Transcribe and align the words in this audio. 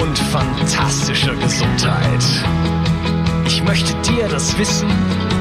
und 0.00 0.18
fantastischer 0.18 1.34
Gesundheit. 1.36 2.24
Ich 3.46 3.62
möchte 3.62 3.94
dir 4.02 4.28
das 4.28 4.56
Wissen 4.58 4.88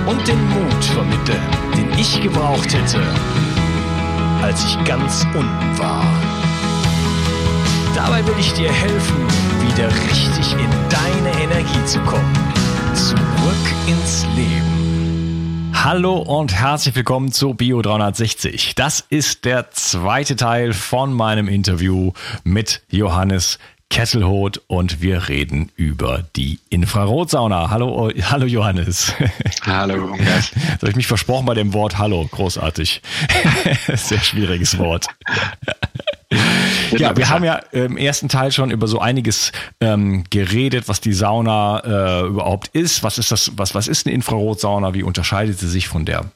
und 0.07 0.27
den 0.27 0.43
Mut 0.49 0.83
vermitteln, 0.83 1.41
den 1.77 1.99
ich 1.99 2.21
gebraucht 2.21 2.73
hätte, 2.73 3.01
als 4.41 4.65
ich 4.65 4.83
ganz 4.83 5.25
unten 5.33 5.77
war. 5.77 6.05
Dabei 7.95 8.25
will 8.25 8.35
ich 8.39 8.53
dir 8.53 8.71
helfen, 8.71 9.27
wieder 9.67 9.87
richtig 9.87 10.53
in 10.53 10.69
deine 10.89 11.43
Energie 11.43 11.85
zu 11.85 11.99
kommen. 12.01 12.33
Zurück 12.93 13.17
ins 13.87 14.25
Leben. 14.35 15.71
Hallo 15.73 16.17
und 16.19 16.53
herzlich 16.53 16.95
willkommen 16.95 17.31
zu 17.31 17.53
Bio 17.53 17.81
360. 17.81 18.75
Das 18.75 19.03
ist 19.09 19.45
der 19.45 19.71
zweite 19.71 20.35
Teil 20.35 20.73
von 20.73 21.11
meinem 21.11 21.47
Interview 21.47 22.11
mit 22.43 22.83
Johannes 22.89 23.57
Kesselhot 23.91 24.61
und 24.67 25.01
wir 25.01 25.27
reden 25.27 25.69
über 25.75 26.23
die 26.37 26.59
Infrarotsauna. 26.69 27.69
Hallo, 27.69 28.09
hallo 28.23 28.45
Johannes. 28.45 29.13
Hallo, 29.63 30.05
Ungas. 30.05 30.51
Da 30.51 30.77
habe 30.77 30.89
ich 30.89 30.95
mich 30.95 31.07
versprochen 31.07 31.45
bei 31.45 31.53
dem 31.53 31.73
Wort 31.73 31.97
Hallo. 31.97 32.25
Großartig. 32.31 33.01
Sehr 33.93 34.21
schwieriges 34.21 34.79
Wort. 34.79 35.07
Ja, 36.97 37.15
wir 37.15 37.29
haben 37.29 37.43
ja 37.43 37.57
im 37.73 37.97
ersten 37.97 38.29
Teil 38.29 38.53
schon 38.53 38.71
über 38.71 38.87
so 38.87 38.99
einiges 38.99 39.51
ähm, 39.81 40.23
geredet, 40.29 40.87
was 40.87 41.01
die 41.01 41.13
Sauna 41.13 41.79
äh, 42.23 42.27
überhaupt 42.27 42.69
ist. 42.69 43.03
Was 43.03 43.17
ist 43.17 43.31
das? 43.31 43.51
Was 43.57 43.75
was 43.75 43.89
ist 43.89 44.07
eine 44.07 44.15
Infrarotsauna? 44.15 44.93
Wie 44.93 45.03
unterscheidet 45.03 45.59
sie 45.59 45.67
sich 45.67 45.89
von 45.89 46.05
der 46.05 46.31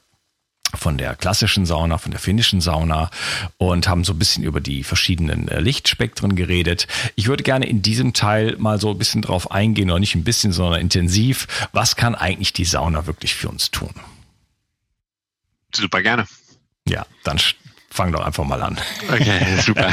von 0.74 0.98
der 0.98 1.14
klassischen 1.16 1.66
Sauna, 1.66 1.98
von 1.98 2.10
der 2.10 2.20
finnischen 2.20 2.60
Sauna 2.60 3.10
und 3.56 3.88
haben 3.88 4.04
so 4.04 4.12
ein 4.12 4.18
bisschen 4.18 4.44
über 4.44 4.60
die 4.60 4.84
verschiedenen 4.84 5.48
äh, 5.48 5.60
Lichtspektren 5.60 6.36
geredet. 6.36 6.86
Ich 7.14 7.28
würde 7.28 7.42
gerne 7.42 7.66
in 7.66 7.82
diesem 7.82 8.12
Teil 8.12 8.56
mal 8.58 8.80
so 8.80 8.90
ein 8.90 8.98
bisschen 8.98 9.22
drauf 9.22 9.50
eingehen, 9.50 9.90
oder 9.90 10.00
nicht 10.00 10.14
ein 10.14 10.24
bisschen, 10.24 10.52
sondern 10.52 10.80
intensiv. 10.80 11.46
Was 11.72 11.96
kann 11.96 12.14
eigentlich 12.14 12.52
die 12.52 12.64
Sauna 12.64 13.06
wirklich 13.06 13.34
für 13.34 13.48
uns 13.48 13.70
tun? 13.70 13.94
Super 15.74 16.02
gerne. 16.02 16.26
Ja, 16.88 17.06
dann 17.24 17.38
fang 17.96 18.12
doch 18.12 18.20
einfach 18.20 18.44
mal 18.44 18.62
an. 18.62 18.78
Okay, 19.08 19.56
super. 19.64 19.90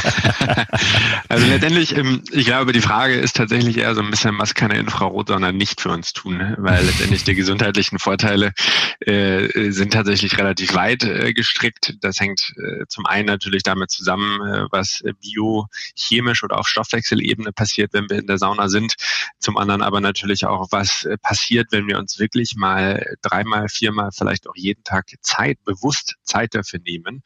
also 1.30 1.46
letztendlich, 1.48 1.96
ähm, 1.96 2.22
ich 2.32 2.46
glaube, 2.46 2.74
die 2.74 2.82
Frage 2.82 3.16
ist 3.16 3.38
tatsächlich 3.38 3.78
eher 3.78 3.96
so 3.96 4.02
ein 4.02 4.12
bisschen, 4.12 4.38
was 4.38 4.54
kann 4.54 4.72
eine 4.72 4.82
Infrarotsonne 4.82 5.54
nicht 5.54 5.80
für 5.80 5.90
uns 5.90 6.12
tun? 6.12 6.54
Weil 6.58 6.84
letztendlich 6.86 7.24
die 7.24 7.34
gesundheitlichen 7.34 8.00
Vorteile 8.00 8.52
äh, 9.00 9.72
sind 9.72 9.94
tatsächlich 9.94 10.38
relativ 10.38 10.74
weit 10.74 11.06
äh, 11.06 11.34
gestrickt. 11.34 11.96
Das 12.02 12.20
hängt 12.20 12.54
äh, 12.58 12.86
zum 12.90 13.06
einen 13.06 13.28
natürlich 13.28 13.64
damit 13.64 13.90
zusammen, 13.90 14.68
was 14.72 15.02
biochemisch 15.22 16.44
oder 16.44 16.60
auf 16.60 16.68
Stoffwechselebene 16.68 17.54
passiert, 17.54 17.94
wenn 17.94 18.10
wir 18.10 18.20
in 18.20 18.28
der 18.28 18.38
Sauna 18.38 18.68
sind. 18.68 18.96
Zum 19.40 19.58
anderen 19.58 19.82
aber 19.82 20.02
natürlich 20.02 20.46
auch, 20.46 20.68
was 20.72 21.08
passiert, 21.22 21.72
wenn 21.72 21.88
wir 21.88 21.98
uns 21.98 22.20
wirklich 22.20 22.56
mal 22.56 23.16
dreimal, 23.22 23.70
viermal, 23.70 24.10
vielleicht 24.12 24.50
auch 24.50 24.56
jeden 24.56 24.84
Tag 24.84 25.06
Zeit, 25.22 25.64
bewusst 25.64 26.16
Zeit 26.24 26.54
dafür 26.56 26.80
nehmen, 26.84 27.24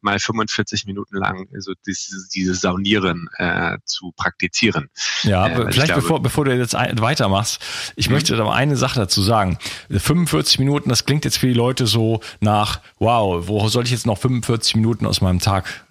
mal 0.00 0.19
45 0.20 0.86
Minuten 0.86 1.16
lang 1.16 1.48
so 1.58 1.72
dieses, 1.86 2.28
dieses 2.28 2.60
Saunieren 2.60 3.28
äh, 3.38 3.78
zu 3.84 4.12
praktizieren. 4.16 4.88
Ja, 5.22 5.46
äh, 5.46 5.72
vielleicht 5.72 5.86
glaube, 5.86 6.02
bevor, 6.02 6.22
bevor 6.22 6.44
du 6.44 6.56
jetzt 6.56 6.74
weitermachst, 6.74 7.60
ich 7.96 8.08
mhm. 8.08 8.14
möchte 8.14 8.36
aber 8.36 8.54
eine 8.54 8.76
Sache 8.76 8.98
dazu 8.98 9.22
sagen. 9.22 9.58
45 9.90 10.58
Minuten, 10.58 10.88
das 10.88 11.04
klingt 11.04 11.24
jetzt 11.24 11.38
für 11.38 11.46
die 11.46 11.54
Leute 11.54 11.86
so 11.86 12.20
nach, 12.40 12.80
wow, 12.98 13.46
wo 13.48 13.68
soll 13.68 13.84
ich 13.84 13.90
jetzt 13.90 14.06
noch 14.06 14.18
45 14.18 14.76
Minuten 14.76 15.06
aus 15.06 15.20
meinem 15.20 15.40
Tag 15.40 15.86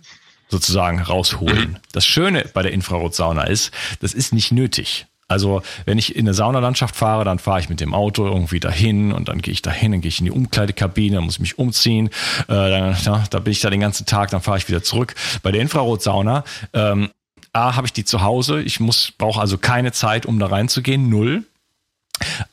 sozusagen 0.47 1.01
rausholen? 1.01 1.71
Mhm. 1.71 1.77
Das 1.91 2.05
Schöne 2.05 2.49
bei 2.53 2.61
der 2.61 2.71
Infrarotsauna 2.71 3.43
ist, 3.43 3.71
das 3.99 4.13
ist 4.13 4.33
nicht 4.33 4.51
nötig. 4.51 5.08
Also 5.29 5.61
wenn 5.85 5.97
ich 5.97 6.15
in 6.15 6.25
eine 6.25 6.33
Saunalandschaft 6.33 6.95
fahre, 6.95 7.23
dann 7.23 7.39
fahre 7.39 7.59
ich 7.59 7.69
mit 7.69 7.79
dem 7.79 7.93
Auto 7.93 8.25
irgendwie 8.25 8.59
dahin 8.59 9.13
und 9.13 9.29
dann 9.29 9.41
gehe 9.41 9.53
ich 9.53 9.61
dahin, 9.61 9.91
dann 9.91 10.01
gehe 10.01 10.09
ich 10.09 10.19
in 10.19 10.25
die 10.25 10.31
Umkleidekabine, 10.31 11.15
dann 11.15 11.23
muss 11.23 11.35
ich 11.35 11.39
mich 11.39 11.59
umziehen, 11.59 12.07
äh, 12.47 12.53
dann, 12.53 12.97
ja, 13.01 13.23
da 13.29 13.39
bin 13.39 13.51
ich 13.51 13.61
da 13.61 13.69
den 13.69 13.79
ganzen 13.79 14.05
Tag, 14.05 14.31
dann 14.31 14.41
fahre 14.41 14.57
ich 14.57 14.67
wieder 14.67 14.83
zurück. 14.83 15.13
Bei 15.43 15.51
der 15.51 15.61
Infrarotsauna 15.61 16.43
ähm, 16.73 17.09
A, 17.53 17.75
habe 17.75 17.87
ich 17.87 17.93
die 17.93 18.05
zu 18.05 18.21
Hause, 18.21 18.61
ich 18.61 18.79
muss 18.79 19.11
brauche 19.17 19.39
also 19.39 19.57
keine 19.57 19.91
Zeit, 19.91 20.25
um 20.25 20.39
da 20.39 20.47
reinzugehen, 20.47 21.09
null. 21.09 21.43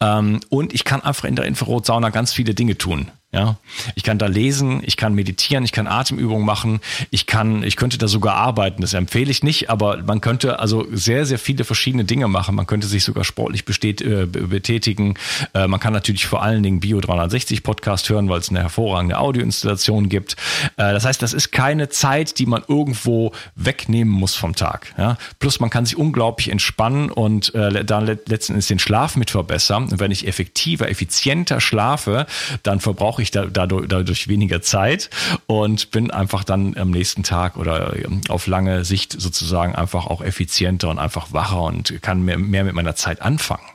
Ähm, 0.00 0.40
und 0.48 0.74
ich 0.74 0.84
kann 0.84 1.02
einfach 1.02 1.24
in 1.24 1.34
der 1.34 1.46
Infrarotsauna 1.46 2.10
ganz 2.10 2.32
viele 2.32 2.54
Dinge 2.54 2.78
tun. 2.78 3.10
Ja, 3.32 3.56
ich 3.96 4.04
kann 4.04 4.18
da 4.18 4.26
lesen, 4.26 4.82
ich 4.84 4.96
kann 4.96 5.12
meditieren, 5.12 5.64
ich 5.64 5.72
kann 5.72 5.88
Atemübungen 5.88 6.46
machen, 6.46 6.80
ich 7.10 7.26
kann, 7.26 7.64
ich 7.64 7.76
könnte 7.76 7.98
da 7.98 8.06
sogar 8.06 8.36
arbeiten. 8.36 8.82
Das 8.82 8.94
empfehle 8.94 9.30
ich 9.30 9.42
nicht, 9.42 9.68
aber 9.68 10.02
man 10.04 10.20
könnte 10.20 10.60
also 10.60 10.86
sehr, 10.92 11.26
sehr 11.26 11.38
viele 11.38 11.64
verschiedene 11.64 12.04
Dinge 12.04 12.28
machen. 12.28 12.54
Man 12.54 12.66
könnte 12.66 12.86
sich 12.86 13.04
sogar 13.04 13.24
sportlich 13.24 13.64
besteht, 13.64 14.00
äh, 14.00 14.26
betätigen. 14.26 15.14
Äh, 15.54 15.66
man 15.66 15.80
kann 15.80 15.92
natürlich 15.92 16.26
vor 16.26 16.42
allen 16.42 16.62
Dingen 16.62 16.80
Bio 16.80 17.00
360 17.00 17.62
Podcast 17.62 18.08
hören, 18.08 18.28
weil 18.28 18.38
es 18.38 18.48
eine 18.48 18.62
hervorragende 18.62 19.18
Audioinstallation 19.18 20.08
gibt. 20.08 20.36
Äh, 20.76 20.92
das 20.92 21.04
heißt, 21.04 21.20
das 21.20 21.34
ist 21.34 21.50
keine 21.50 21.88
Zeit, 21.88 22.38
die 22.38 22.46
man 22.46 22.62
irgendwo 22.66 23.32
wegnehmen 23.56 24.14
muss 24.14 24.34
vom 24.36 24.54
Tag. 24.54 24.94
Ja? 24.96 25.18
Plus 25.40 25.60
man 25.60 25.68
kann 25.68 25.84
sich 25.84 25.98
unglaublich 25.98 26.48
entspannen 26.48 27.10
und 27.10 27.54
äh, 27.54 27.84
dann 27.84 28.06
letzten 28.06 28.52
Endes 28.52 28.68
den 28.68 28.78
Schlaf 28.78 29.16
mit 29.16 29.30
verbessern. 29.30 29.88
Und 29.90 30.00
wenn 30.00 30.10
ich 30.10 30.26
effektiver, 30.26 30.88
effizienter 30.88 31.60
schlafe, 31.60 32.26
dann 32.62 32.80
verbrauche 32.80 33.15
ich 33.22 33.26
ich 33.26 33.30
da, 33.30 33.46
dadurch, 33.46 33.88
dadurch 33.88 34.28
weniger 34.28 34.62
Zeit 34.62 35.10
und 35.46 35.90
bin 35.90 36.10
einfach 36.10 36.44
dann 36.44 36.76
am 36.76 36.90
nächsten 36.90 37.22
Tag 37.22 37.56
oder 37.56 37.94
ähm, 37.96 38.22
auf 38.28 38.46
lange 38.46 38.84
Sicht 38.84 39.20
sozusagen 39.20 39.74
einfach 39.74 40.06
auch 40.06 40.22
effizienter 40.22 40.88
und 40.88 40.98
einfach 40.98 41.32
wacher 41.32 41.62
und 41.62 42.00
kann 42.02 42.22
mehr, 42.22 42.38
mehr 42.38 42.64
mit 42.64 42.74
meiner 42.74 42.96
Zeit 42.96 43.22
anfangen. 43.22 43.66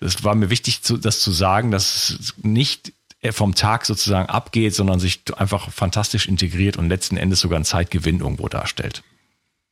Das 0.00 0.24
war 0.24 0.34
mir 0.34 0.50
wichtig, 0.50 0.80
das 0.82 1.20
zu 1.20 1.30
sagen, 1.30 1.70
dass 1.70 2.10
es 2.10 2.34
nicht 2.38 2.92
vom 3.30 3.54
Tag 3.54 3.84
sozusagen 3.84 4.28
abgeht, 4.28 4.74
sondern 4.74 5.00
sich 5.00 5.22
einfach 5.36 5.70
fantastisch 5.70 6.28
integriert 6.28 6.76
und 6.76 6.88
letzten 6.88 7.16
Endes 7.16 7.40
sogar 7.40 7.56
einen 7.56 7.64
Zeitgewinn 7.64 8.20
irgendwo 8.20 8.48
darstellt. 8.48 9.02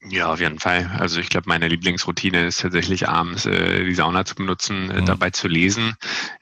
Ja, 0.08 0.32
auf 0.32 0.40
jeden 0.40 0.58
Fall. 0.58 0.90
Also 0.98 1.20
ich 1.20 1.28
glaube, 1.28 1.48
meine 1.48 1.68
Lieblingsroutine 1.68 2.46
ist 2.46 2.60
tatsächlich 2.60 3.08
abends 3.08 3.46
äh, 3.46 3.84
die 3.84 3.94
Sauna 3.94 4.24
zu 4.24 4.34
benutzen, 4.34 4.90
äh, 4.90 5.00
mhm. 5.00 5.06
dabei 5.06 5.30
zu 5.30 5.48
lesen, 5.48 5.94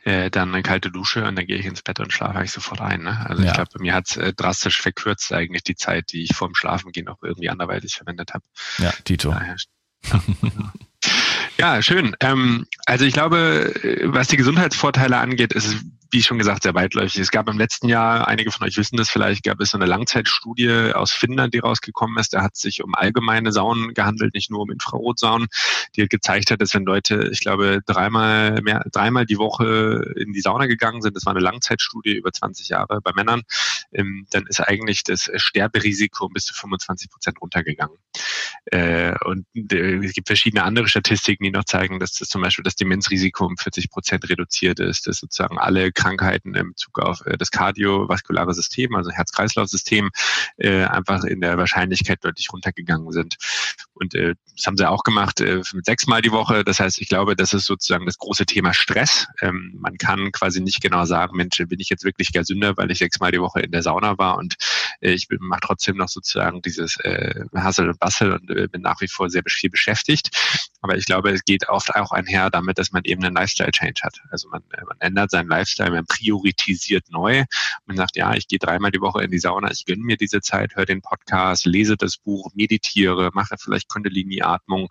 äh, 0.04 0.30
dann 0.30 0.52
eine 0.52 0.62
kalte 0.62 0.90
Dusche 0.90 1.24
und 1.24 1.36
dann 1.36 1.46
gehe 1.46 1.56
ich 1.56 1.66
ins 1.66 1.82
Bett 1.82 2.00
und 2.00 2.12
schlafe 2.12 2.42
ich 2.44 2.52
sofort 2.52 2.80
ein. 2.80 3.02
Ne? 3.02 3.24
Also 3.26 3.42
ja. 3.42 3.48
ich 3.48 3.54
glaube, 3.54 3.70
bei 3.74 3.80
mir 3.80 3.94
hat 3.94 4.10
es 4.10 4.16
äh, 4.16 4.32
drastisch 4.34 4.80
verkürzt 4.80 5.32
eigentlich 5.32 5.62
die 5.62 5.76
Zeit, 5.76 6.12
die 6.12 6.24
ich 6.24 6.34
vorm 6.34 6.54
Schlafengehen 6.54 7.08
auch 7.08 7.22
irgendwie 7.22 7.48
anderweitig 7.48 7.94
verwendet 7.94 8.34
habe. 8.34 8.44
Ja, 8.78 8.92
Tito. 9.04 9.30
Daher, 9.30 9.56
ja. 10.12 10.20
Ja, 11.58 11.82
schön. 11.82 12.16
Ähm, 12.20 12.66
also 12.86 13.04
ich 13.04 13.12
glaube, 13.12 13.72
was 14.04 14.28
die 14.28 14.36
Gesundheitsvorteile 14.36 15.18
angeht, 15.18 15.52
ist 15.52 15.76
wie 16.10 16.22
schon 16.22 16.38
gesagt, 16.38 16.62
sehr 16.62 16.74
weitläufig. 16.74 17.20
Es 17.20 17.30
gab 17.30 17.48
im 17.48 17.58
letzten 17.58 17.88
Jahr, 17.88 18.28
einige 18.28 18.50
von 18.50 18.66
euch 18.66 18.76
wissen 18.76 18.96
das 18.96 19.10
vielleicht, 19.10 19.42
gab 19.42 19.60
es 19.60 19.70
so 19.70 19.78
eine 19.78 19.86
Langzeitstudie 19.86 20.92
aus 20.94 21.12
Finnland, 21.12 21.54
die 21.54 21.58
rausgekommen 21.58 22.16
ist. 22.18 22.34
Da 22.34 22.42
hat 22.42 22.52
es 22.54 22.60
sich 22.60 22.82
um 22.82 22.94
allgemeine 22.94 23.52
Saunen 23.52 23.94
gehandelt, 23.94 24.34
nicht 24.34 24.50
nur 24.50 24.60
um 24.60 24.70
Infrarotsaunen, 24.70 25.48
die 25.96 26.06
gezeigt 26.06 26.50
hat, 26.50 26.60
dass 26.60 26.74
wenn 26.74 26.84
Leute, 26.84 27.28
ich 27.32 27.40
glaube, 27.40 27.80
dreimal 27.86 28.60
mehr, 28.62 28.84
dreimal 28.92 29.26
die 29.26 29.38
Woche 29.38 30.14
in 30.16 30.32
die 30.32 30.40
Sauna 30.40 30.66
gegangen 30.66 31.02
sind, 31.02 31.16
das 31.16 31.26
war 31.26 31.32
eine 31.32 31.40
Langzeitstudie 31.40 32.16
über 32.16 32.32
20 32.32 32.68
Jahre 32.68 33.00
bei 33.00 33.12
Männern, 33.14 33.42
ähm, 33.92 34.26
dann 34.30 34.46
ist 34.46 34.60
eigentlich 34.60 35.02
das 35.04 35.30
Sterberisiko 35.34 36.28
bis 36.28 36.44
zu 36.44 36.54
25 36.54 37.10
Prozent 37.10 37.40
runtergegangen. 37.40 37.96
Äh, 38.66 39.14
und 39.24 39.46
äh, 39.54 39.96
es 40.04 40.12
gibt 40.12 40.28
verschiedene 40.28 40.64
andere 40.64 40.88
Statistiken, 40.88 41.44
die 41.44 41.50
noch 41.50 41.64
zeigen, 41.64 42.00
dass 42.00 42.14
das 42.14 42.28
zum 42.28 42.42
Beispiel 42.42 42.62
das 42.62 42.76
Demenzrisiko 42.76 43.46
um 43.46 43.56
40 43.56 43.90
Prozent 43.90 44.28
reduziert 44.28 44.80
ist, 44.80 45.06
dass 45.06 45.18
sozusagen 45.18 45.58
alle 45.58 45.92
Krankheiten 46.04 46.54
im 46.54 46.70
Bezug 46.70 46.98
auf 46.98 47.24
äh, 47.24 47.38
das 47.38 47.50
kardiovaskulare 47.50 48.52
System, 48.52 48.94
also 48.94 49.10
Herz-Kreislauf-System, 49.10 50.10
äh, 50.58 50.84
einfach 50.84 51.24
in 51.24 51.40
der 51.40 51.56
Wahrscheinlichkeit 51.56 52.22
deutlich 52.22 52.52
runtergegangen 52.52 53.10
sind. 53.10 53.36
Und 53.94 54.14
äh, 54.14 54.34
das 54.54 54.66
haben 54.66 54.76
sie 54.76 54.88
auch 54.88 55.02
gemacht 55.02 55.40
mit 55.40 55.86
sechsmal 55.86 56.20
die 56.20 56.30
Woche. 56.30 56.64
Das 56.64 56.78
heißt, 56.78 57.00
ich 57.00 57.08
glaube, 57.08 57.36
das 57.36 57.52
ist 57.52 57.64
sozusagen 57.64 58.06
das 58.06 58.18
große 58.18 58.44
Thema 58.44 58.74
Stress. 58.74 59.26
Ähm, 59.40 59.74
man 59.78 59.96
kann 59.96 60.30
quasi 60.32 60.60
nicht 60.60 60.82
genau 60.82 61.04
sagen, 61.06 61.36
Mensch, 61.36 61.56
bin 61.56 61.80
ich 61.80 61.88
jetzt 61.88 62.04
wirklich 62.04 62.32
gesünder, 62.32 62.76
weil 62.76 62.90
ich 62.90 62.98
sechsmal 62.98 63.32
die 63.32 63.40
Woche 63.40 63.60
in 63.60 63.70
der 63.70 63.82
Sauna 63.82 64.18
war 64.18 64.36
und 64.36 64.56
ich 65.00 65.26
mache 65.40 65.60
trotzdem 65.62 65.96
noch 65.96 66.08
sozusagen 66.08 66.62
dieses 66.62 66.98
äh, 67.00 67.44
Hassel 67.54 67.88
und 67.88 67.98
Bassel 67.98 68.32
und 68.32 68.46
bin 68.46 68.82
nach 68.82 69.00
wie 69.00 69.08
vor 69.08 69.30
sehr 69.30 69.42
viel 69.46 69.70
beschäftigt. 69.70 70.30
Aber 70.82 70.96
ich 70.96 71.06
glaube, 71.06 71.30
es 71.30 71.44
geht 71.44 71.68
oft 71.68 71.94
auch 71.94 72.12
einher 72.12 72.50
damit, 72.50 72.78
dass 72.78 72.92
man 72.92 73.04
eben 73.04 73.24
einen 73.24 73.34
Lifestyle-Change 73.34 74.02
hat. 74.02 74.20
Also 74.30 74.48
man, 74.50 74.62
man 74.86 75.00
ändert 75.00 75.30
seinen 75.30 75.48
Lifestyle, 75.48 75.83
man 75.90 76.06
priorisiert 76.06 77.10
neu. 77.10 77.44
Man 77.86 77.96
sagt, 77.96 78.16
ja, 78.16 78.34
ich 78.34 78.48
gehe 78.48 78.58
dreimal 78.58 78.90
die 78.90 79.00
Woche 79.00 79.22
in 79.22 79.30
die 79.30 79.38
Sauna, 79.38 79.70
ich 79.70 79.84
gönne 79.84 80.02
mir 80.02 80.16
diese 80.16 80.40
Zeit, 80.40 80.76
höre 80.76 80.86
den 80.86 81.02
Podcast, 81.02 81.66
lese 81.66 81.96
das 81.96 82.16
Buch, 82.16 82.50
meditiere, 82.54 83.30
mache 83.34 83.56
vielleicht 83.58 83.88
Kundalini-Atmung 83.88 84.88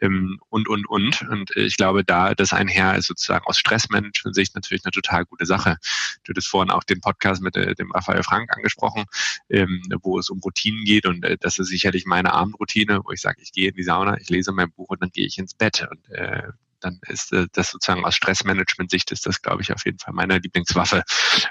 ähm, 0.00 0.38
und, 0.48 0.68
und, 0.68 0.88
und. 0.88 1.22
Und 1.22 1.50
ich 1.56 1.76
glaube, 1.76 2.04
da 2.04 2.34
das 2.34 2.52
einher 2.52 2.96
ist 2.96 3.06
sozusagen 3.06 3.44
aus 3.46 3.58
Stressmanagement-Sicht 3.58 4.54
natürlich 4.54 4.84
eine 4.84 4.92
total 4.92 5.24
gute 5.24 5.46
Sache. 5.46 5.78
Du 6.24 6.30
hattest 6.30 6.48
vorhin 6.48 6.70
auch 6.70 6.84
den 6.84 7.00
Podcast 7.00 7.42
mit 7.42 7.56
äh, 7.56 7.74
dem 7.74 7.92
Raphael 7.92 8.22
Frank 8.22 8.54
angesprochen, 8.54 9.04
ähm, 9.48 9.82
wo 10.02 10.18
es 10.18 10.30
um 10.30 10.40
Routinen 10.40 10.84
geht 10.84 11.06
und 11.06 11.24
äh, 11.24 11.36
das 11.40 11.58
ist 11.58 11.68
sicherlich 11.68 12.06
meine 12.06 12.32
Abendroutine, 12.32 13.00
wo 13.04 13.10
ich 13.10 13.20
sage, 13.20 13.40
ich 13.42 13.52
gehe 13.52 13.68
in 13.68 13.74
die 13.74 13.82
Sauna, 13.82 14.18
ich 14.18 14.28
lese 14.30 14.52
mein 14.52 14.70
Buch 14.70 14.88
und 14.88 15.02
dann 15.02 15.10
gehe 15.10 15.26
ich 15.26 15.38
ins 15.38 15.54
Bett. 15.54 15.86
Und 15.90 16.10
äh, 16.10 16.48
dann 16.84 17.00
ist 17.08 17.32
äh, 17.32 17.46
das 17.52 17.70
sozusagen 17.70 18.04
aus 18.04 18.14
Stressmanagement-Sicht 18.14 19.10
ist 19.12 19.26
das, 19.26 19.42
glaube 19.42 19.62
ich, 19.62 19.72
auf 19.72 19.84
jeden 19.84 19.98
Fall 19.98 20.14
meine 20.14 20.38
Lieblingswaffe, 20.38 21.02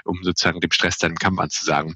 um 0.04 0.22
sozusagen 0.22 0.60
dem 0.60 0.70
Stress 0.70 0.98
seinen 0.98 1.16
Kampf 1.16 1.40
anzusagen. 1.40 1.94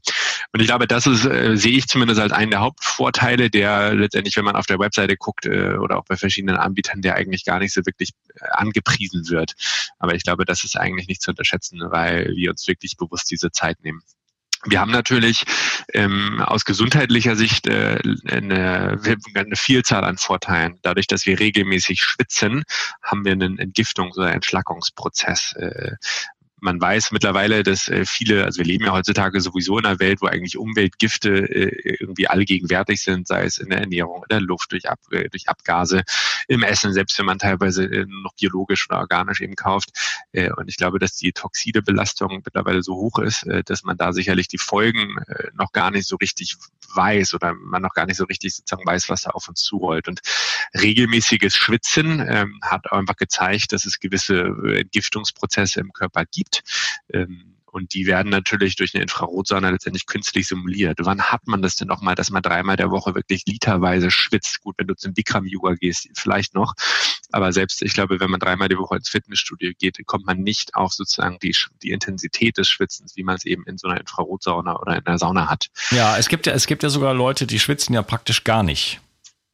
Und 0.53 0.61
ich 0.61 0.67
glaube, 0.67 0.87
das 0.87 1.07
ist, 1.07 1.25
äh, 1.25 1.57
sehe 1.57 1.77
ich 1.77 1.87
zumindest 1.87 2.21
als 2.21 2.33
einen 2.33 2.51
der 2.51 2.61
Hauptvorteile, 2.61 3.51
der 3.51 3.95
letztendlich, 3.95 4.37
wenn 4.37 4.45
man 4.45 4.57
auf 4.57 4.67
der 4.67 4.79
Webseite 4.79 5.17
guckt 5.17 5.47
äh, 5.47 5.77
oder 5.77 5.99
auch 5.99 6.05
bei 6.05 6.17
verschiedenen 6.17 6.57
Anbietern, 6.57 7.03
der 7.03 7.15
eigentlich 7.15 7.45
gar 7.45 7.59
nicht 7.59 7.73
so 7.73 7.85
wirklich 7.87 8.11
äh, 8.35 8.45
angepriesen 8.51 9.29
wird. 9.29 9.55
Aber 9.99 10.15
ich 10.15 10.25
glaube, 10.25 10.45
das 10.45 10.65
ist 10.65 10.77
eigentlich 10.77 11.09
nicht 11.09 11.23
zu 11.23 11.31
unterschätzen, 11.31 11.81
weil 11.91 12.33
wir 12.35 12.51
uns 12.51 12.67
wirklich 12.67 12.97
bewusst 12.97 13.31
diese 13.31 13.51
Zeit 13.51 13.83
nehmen. 13.83 14.03
Wir 14.65 14.81
haben 14.81 14.91
natürlich 14.91 15.45
ähm, 15.95 16.41
aus 16.41 16.65
gesundheitlicher 16.65 17.37
Sicht 17.37 17.69
äh, 17.69 17.99
eine, 18.29 19.01
eine 19.35 19.57
Vielzahl 19.57 20.05
an 20.05 20.19
Vorteilen. 20.19 20.79
Dadurch, 20.83 21.07
dass 21.07 21.27
wir 21.27 21.39
regelmäßig 21.39 22.01
schwitzen, 22.01 22.65
haben 23.03 23.25
wir 23.25 23.33
einen 23.33 23.59
Entgiftungs- 23.59 24.17
oder 24.17 24.33
Entschlackungsprozess. 24.33 25.55
Äh, 25.55 25.93
man 26.61 26.81
weiß 26.81 27.13
mittlerweile, 27.13 27.63
dass 27.63 27.89
äh, 27.89 28.05
viele, 28.05 28.45
also 28.45 28.59
wir 28.59 28.65
leben 28.65 28.85
ja 28.85 28.93
heutzutage 28.93 29.41
sowieso 29.41 29.79
in 29.79 29.87
einer 29.87 29.99
Welt, 30.01 30.21
wo 30.21 30.27
eigentlich 30.27 30.57
Umweltgifte 30.57 31.31
äh, 31.31 31.97
irgendwie 32.01 32.29
allgegenwärtig 32.29 33.03
sind, 33.03 33.27
sei 33.27 33.45
es 33.45 33.59
in 33.59 33.71
der 33.71 33.81
Ernährung, 33.81 34.23
in 34.25 34.29
der 34.29 34.41
Luft, 34.41 34.73
durch, 34.73 34.89
Ab, 34.89 34.99
äh, 35.11 35.29
durch 35.29 35.49
Abgase, 35.49 36.03
im 36.49 36.63
Essen, 36.63 36.93
selbst 36.93 37.19
wenn 37.19 37.27
man 37.27 37.39
teilweise 37.39 37.89
noch 38.23 38.35
biologisch 38.35 38.89
oder 38.89 39.01
organisch 39.01 39.41
eben 39.41 39.55
kauft. 39.55 39.91
Und 40.33 40.69
ich 40.69 40.77
glaube, 40.77 40.99
dass 40.99 41.15
die 41.15 41.33
toxide 41.33 41.83
Belastung 41.83 42.43
mittlerweile 42.45 42.83
so 42.83 42.95
hoch 42.95 43.19
ist, 43.19 43.47
dass 43.67 43.83
man 43.83 43.99
da 43.99 44.13
sicherlich 44.13 44.49
die 44.49 44.59
Folgen 44.59 45.17
noch 45.55 45.73
gar 45.73 45.91
nicht 45.91 46.09
so 46.09 46.17
richtig 46.17 46.57
weiß 46.95 47.35
oder 47.35 47.55
man 47.55 47.83
noch 47.83 47.93
gar 47.93 48.07
nicht 48.07 48.17
so 48.17 48.25
richtig 48.25 48.55
sozusagen 48.55 48.87
weiß, 48.87 49.09
was 49.09 49.23
da 49.23 49.31
auf 49.31 49.49
uns 49.49 49.61
zurollt. 49.61 50.09
Und 50.09 50.21
regelmäßiges 50.81 51.55
Schwitzen 51.55 52.25
ähm, 52.27 52.59
hat 52.63 52.91
einfach 52.93 53.17
gezeigt, 53.17 53.73
dass 53.73 53.85
es 53.85 54.01
gewisse 54.01 54.55
Entgiftungsprozesse 54.65 55.81
im 55.81 55.93
Körper 55.93 56.25
gibt 56.25 56.48
gibt. 56.49 56.63
Ähm, 57.13 57.55
und 57.71 57.93
die 57.93 58.07
werden 58.07 58.31
natürlich 58.31 58.77
durch 58.77 58.95
eine 58.95 59.03
Infrarotsauna 59.03 59.69
letztendlich 59.69 60.07
künstlich 60.07 60.49
simuliert. 60.49 60.99
Wann 61.03 61.23
hat 61.23 61.47
man 61.47 61.61
das 61.61 61.77
denn 61.77 61.87
nochmal, 61.87 62.15
dass 62.15 62.31
man 62.31 62.43
dreimal 62.43 62.77
der 62.77 62.91
Woche 62.91 63.15
wirklich 63.15 63.43
literweise 63.47 64.11
schwitzt? 64.11 64.63
Gut, 64.63 64.77
wenn 64.79 64.87
du 64.87 64.97
zum 64.97 65.13
Bikram-Yoga 65.13 65.75
gehst, 65.75 66.09
vielleicht 66.15 66.55
noch. 66.55 66.73
Aber 67.31 67.53
selbst, 67.53 67.83
ich 67.83 67.93
glaube, 67.93 68.21
wenn 68.21 68.31
man 68.31 68.41
dreimal 68.41 68.71
die 68.71 68.79
Woche 68.79 68.97
ins 68.97 69.11
Fitnessstudio 69.11 69.73
geht, 69.79 69.99
kommt 70.07 70.25
man 70.25 70.39
nicht 70.39 70.75
auf 70.77 70.95
sozusagen 70.95 71.39
die, 71.43 71.55
die 71.83 71.91
Intensität 71.91 72.57
des 72.57 72.71
Schwitzens, 72.71 73.17
wie 73.17 73.23
man 73.23 73.37
es 73.37 73.45
eben 73.45 73.65
in 73.65 73.77
so 73.77 73.87
einer 73.87 74.01
Infrarotsauna 74.01 74.81
oder 74.81 74.97
in 74.97 75.07
einer 75.07 75.19
Sauna 75.19 75.49
hat. 75.49 75.67
Ja, 75.91 76.17
es 76.17 76.29
gibt 76.29 76.47
ja, 76.47 76.55
es 76.55 76.67
gibt 76.67 76.83
ja 76.83 76.89
sogar 76.89 77.13
Leute, 77.13 77.47
die 77.47 77.59
schwitzen 77.59 77.95
ja 77.95 78.01
praktisch 78.03 78.45
gar 78.45 78.63
nicht. 78.63 78.99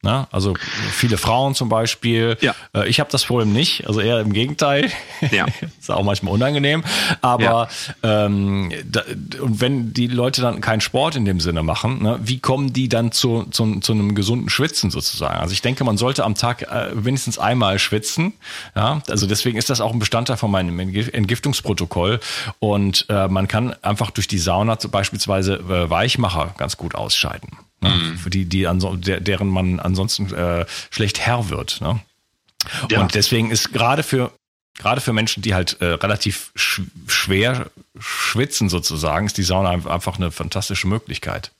Ne? 0.05 0.27
Also 0.31 0.53
viele 0.91 1.17
Frauen 1.17 1.55
zum 1.55 1.67
Beispiel. 1.67 2.37
Ja. 2.39 2.53
Äh, 2.75 2.87
ich 2.87 2.99
habe 2.99 3.09
das 3.11 3.25
Problem 3.25 3.51
nicht, 3.51 3.87
also 3.87 3.99
eher 3.99 4.19
im 4.19 4.33
Gegenteil. 4.33 4.91
Ja. 5.31 5.47
ist 5.79 5.89
auch 5.89 6.03
manchmal 6.03 6.33
unangenehm. 6.33 6.83
Aber 7.21 7.67
ja. 8.03 8.25
ähm, 8.25 8.71
da, 8.85 9.01
und 9.41 9.61
wenn 9.61 9.93
die 9.93 10.05
Leute 10.05 10.41
dann 10.41 10.61
keinen 10.61 10.81
Sport 10.81 11.15
in 11.15 11.25
dem 11.25 11.39
Sinne 11.39 11.63
machen, 11.63 12.03
ne, 12.03 12.19
wie 12.21 12.39
kommen 12.39 12.71
die 12.71 12.87
dann 12.87 13.11
zu, 13.11 13.45
zu, 13.49 13.79
zu 13.79 13.93
einem 13.93 14.13
gesunden 14.13 14.49
Schwitzen 14.49 14.91
sozusagen? 14.91 15.39
Also 15.39 15.53
ich 15.53 15.63
denke, 15.63 15.83
man 15.83 15.97
sollte 15.97 16.23
am 16.23 16.35
Tag 16.35 16.61
äh, 16.61 16.91
wenigstens 16.93 17.39
einmal 17.39 17.79
schwitzen. 17.79 18.33
Ja? 18.75 19.01
Also 19.09 19.25
deswegen 19.25 19.57
ist 19.57 19.71
das 19.71 19.81
auch 19.81 19.91
ein 19.91 19.99
Bestandteil 19.99 20.37
von 20.37 20.51
meinem 20.51 20.79
Entgiftungsprotokoll. 20.79 22.19
Und 22.59 23.07
äh, 23.09 23.27
man 23.27 23.47
kann 23.47 23.73
einfach 23.81 24.11
durch 24.11 24.27
die 24.27 24.37
Sauna 24.37 24.75
beispielsweise 24.75 25.55
äh, 25.55 25.89
Weichmacher 25.89 26.53
ganz 26.57 26.77
gut 26.77 26.93
ausscheiden? 26.93 27.64
Mhm. 27.81 28.17
für 28.17 28.29
die, 28.29 28.45
die 28.45 28.63
deren 28.63 29.47
man 29.47 29.79
ansonsten 29.79 30.33
äh, 30.33 30.65
schlecht 30.89 31.19
Herr 31.19 31.49
wird. 31.49 31.81
Ne? 31.81 31.99
Ja. 32.89 33.01
Und 33.01 33.15
deswegen 33.15 33.51
ist 33.51 33.73
gerade 33.73 34.03
für 34.03 34.31
gerade 34.77 35.01
für 35.01 35.13
Menschen, 35.13 35.41
die 35.41 35.53
halt 35.53 35.77
äh, 35.81 35.85
relativ 35.85 36.51
sch 36.55 36.81
schwer 37.07 37.69
schwitzen 37.97 38.69
sozusagen, 38.69 39.25
ist 39.25 39.37
die 39.37 39.43
Sauna 39.43 39.69
einfach 39.69 40.17
eine 40.17 40.31
fantastische 40.31 40.87
Möglichkeit. 40.87 41.51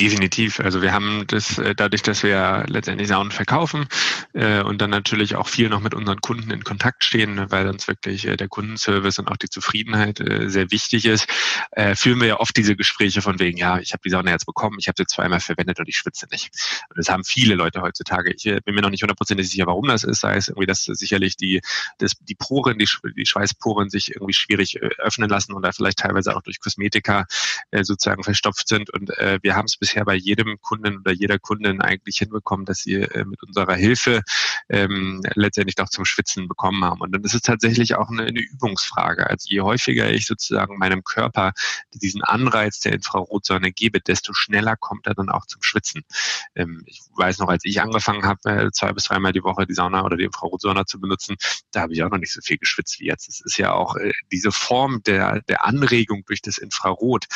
Definitiv. 0.00 0.58
Also 0.58 0.82
wir 0.82 0.92
haben 0.92 1.24
das 1.28 1.56
äh, 1.58 1.72
dadurch, 1.72 2.02
dass 2.02 2.24
wir 2.24 2.64
letztendlich 2.66 3.06
Saunen 3.06 3.30
verkaufen 3.30 3.86
äh, 4.32 4.60
und 4.60 4.80
dann 4.80 4.90
natürlich 4.90 5.36
auch 5.36 5.46
viel 5.46 5.68
noch 5.68 5.80
mit 5.80 5.94
unseren 5.94 6.20
Kunden 6.20 6.50
in 6.50 6.64
Kontakt 6.64 7.04
stehen, 7.04 7.48
weil 7.52 7.68
uns 7.68 7.86
wirklich 7.86 8.26
äh, 8.26 8.36
der 8.36 8.48
Kundenservice 8.48 9.20
und 9.20 9.28
auch 9.28 9.36
die 9.36 9.48
Zufriedenheit 9.48 10.18
äh, 10.18 10.50
sehr 10.50 10.72
wichtig 10.72 11.04
ist, 11.04 11.28
äh, 11.70 11.94
führen 11.94 12.20
wir 12.20 12.26
ja 12.26 12.40
oft 12.40 12.56
diese 12.56 12.74
Gespräche 12.74 13.22
von 13.22 13.38
wegen, 13.38 13.56
ja, 13.56 13.78
ich 13.78 13.92
habe 13.92 14.00
die 14.04 14.10
Sauna 14.10 14.32
jetzt 14.32 14.46
bekommen, 14.46 14.78
ich 14.80 14.88
habe 14.88 14.96
sie 14.98 15.06
zweimal 15.06 15.38
verwendet 15.38 15.78
und 15.78 15.88
ich 15.88 15.96
schwitze 15.96 16.26
nicht. 16.32 16.50
Und 16.88 16.98
das 16.98 17.08
haben 17.08 17.22
viele 17.22 17.54
Leute 17.54 17.80
heutzutage. 17.80 18.32
Ich 18.34 18.46
äh, 18.46 18.60
bin 18.64 18.74
mir 18.74 18.82
noch 18.82 18.90
nicht 18.90 19.02
hundertprozentig 19.02 19.48
sicher, 19.48 19.68
warum 19.68 19.86
das 19.86 20.02
ist. 20.02 20.22
Sei 20.22 20.34
es 20.34 20.48
irgendwie, 20.48 20.66
dass 20.66 20.82
sicherlich 20.82 21.36
die, 21.36 21.60
dass 21.98 22.14
die 22.20 22.34
Poren, 22.34 22.78
die, 22.78 22.88
die 23.16 23.26
Schweißporen 23.26 23.90
sich 23.90 24.12
irgendwie 24.16 24.34
schwierig 24.34 24.74
äh, 24.74 24.90
öffnen 24.98 25.30
lassen 25.30 25.52
oder 25.52 25.72
vielleicht 25.72 26.00
teilweise 26.00 26.34
auch 26.34 26.42
durch 26.42 26.58
Kosmetika 26.58 27.26
äh, 27.70 27.84
sozusagen 27.84 28.24
verstopft 28.24 28.66
sind. 28.66 28.90
Und 28.90 29.16
äh, 29.18 29.38
wir 29.42 29.54
haben 29.54 29.66
es 29.66 29.83
bisher 29.84 30.06
bei 30.06 30.14
jedem 30.14 30.58
Kunden 30.62 31.00
oder 31.00 31.12
jeder 31.12 31.38
Kundin 31.38 31.82
eigentlich 31.82 32.16
hinbekommen, 32.16 32.64
dass 32.64 32.78
sie 32.78 32.94
äh, 32.94 33.26
mit 33.26 33.42
unserer 33.42 33.74
Hilfe 33.74 34.22
ähm, 34.70 35.22
letztendlich 35.34 35.74
doch 35.74 35.90
zum 35.90 36.06
Schwitzen 36.06 36.48
bekommen 36.48 36.82
haben. 36.82 37.02
Und 37.02 37.12
dann 37.12 37.22
ist 37.22 37.34
es 37.34 37.42
tatsächlich 37.42 37.96
auch 37.96 38.08
eine, 38.08 38.22
eine 38.22 38.40
Übungsfrage. 38.40 39.28
Also 39.28 39.46
je 39.50 39.60
häufiger 39.60 40.10
ich 40.10 40.24
sozusagen 40.24 40.78
meinem 40.78 41.04
Körper 41.04 41.52
diesen 41.92 42.22
Anreiz 42.24 42.80
der 42.80 42.94
Infrarotsonne 42.94 43.72
gebe, 43.72 44.00
desto 44.00 44.32
schneller 44.32 44.74
kommt 44.76 45.06
er 45.06 45.14
dann 45.14 45.28
auch 45.28 45.44
zum 45.44 45.62
Schwitzen. 45.62 46.00
Ähm, 46.54 46.82
ich 46.86 47.02
weiß 47.14 47.40
noch, 47.40 47.48
als 47.48 47.66
ich 47.66 47.82
angefangen 47.82 48.24
habe, 48.24 48.40
äh, 48.48 48.70
zwei 48.72 48.92
bis 48.92 49.04
dreimal 49.04 49.34
die 49.34 49.44
Woche 49.44 49.66
die 49.66 49.74
Sauna 49.74 50.02
oder 50.02 50.16
die 50.16 50.24
Infrarotsonne 50.24 50.86
zu 50.86 50.98
benutzen, 50.98 51.36
da 51.72 51.82
habe 51.82 51.92
ich 51.92 52.02
auch 52.02 52.10
noch 52.10 52.16
nicht 52.16 52.32
so 52.32 52.40
viel 52.40 52.56
geschwitzt 52.56 53.00
wie 53.00 53.06
jetzt. 53.06 53.28
Es 53.28 53.42
ist 53.42 53.58
ja 53.58 53.72
auch 53.72 53.96
äh, 53.96 54.12
diese 54.32 54.50
Form 54.50 55.02
der, 55.02 55.42
der 55.42 55.66
Anregung 55.66 56.24
durch 56.24 56.40
das 56.40 56.56
Infrarot 56.56 57.26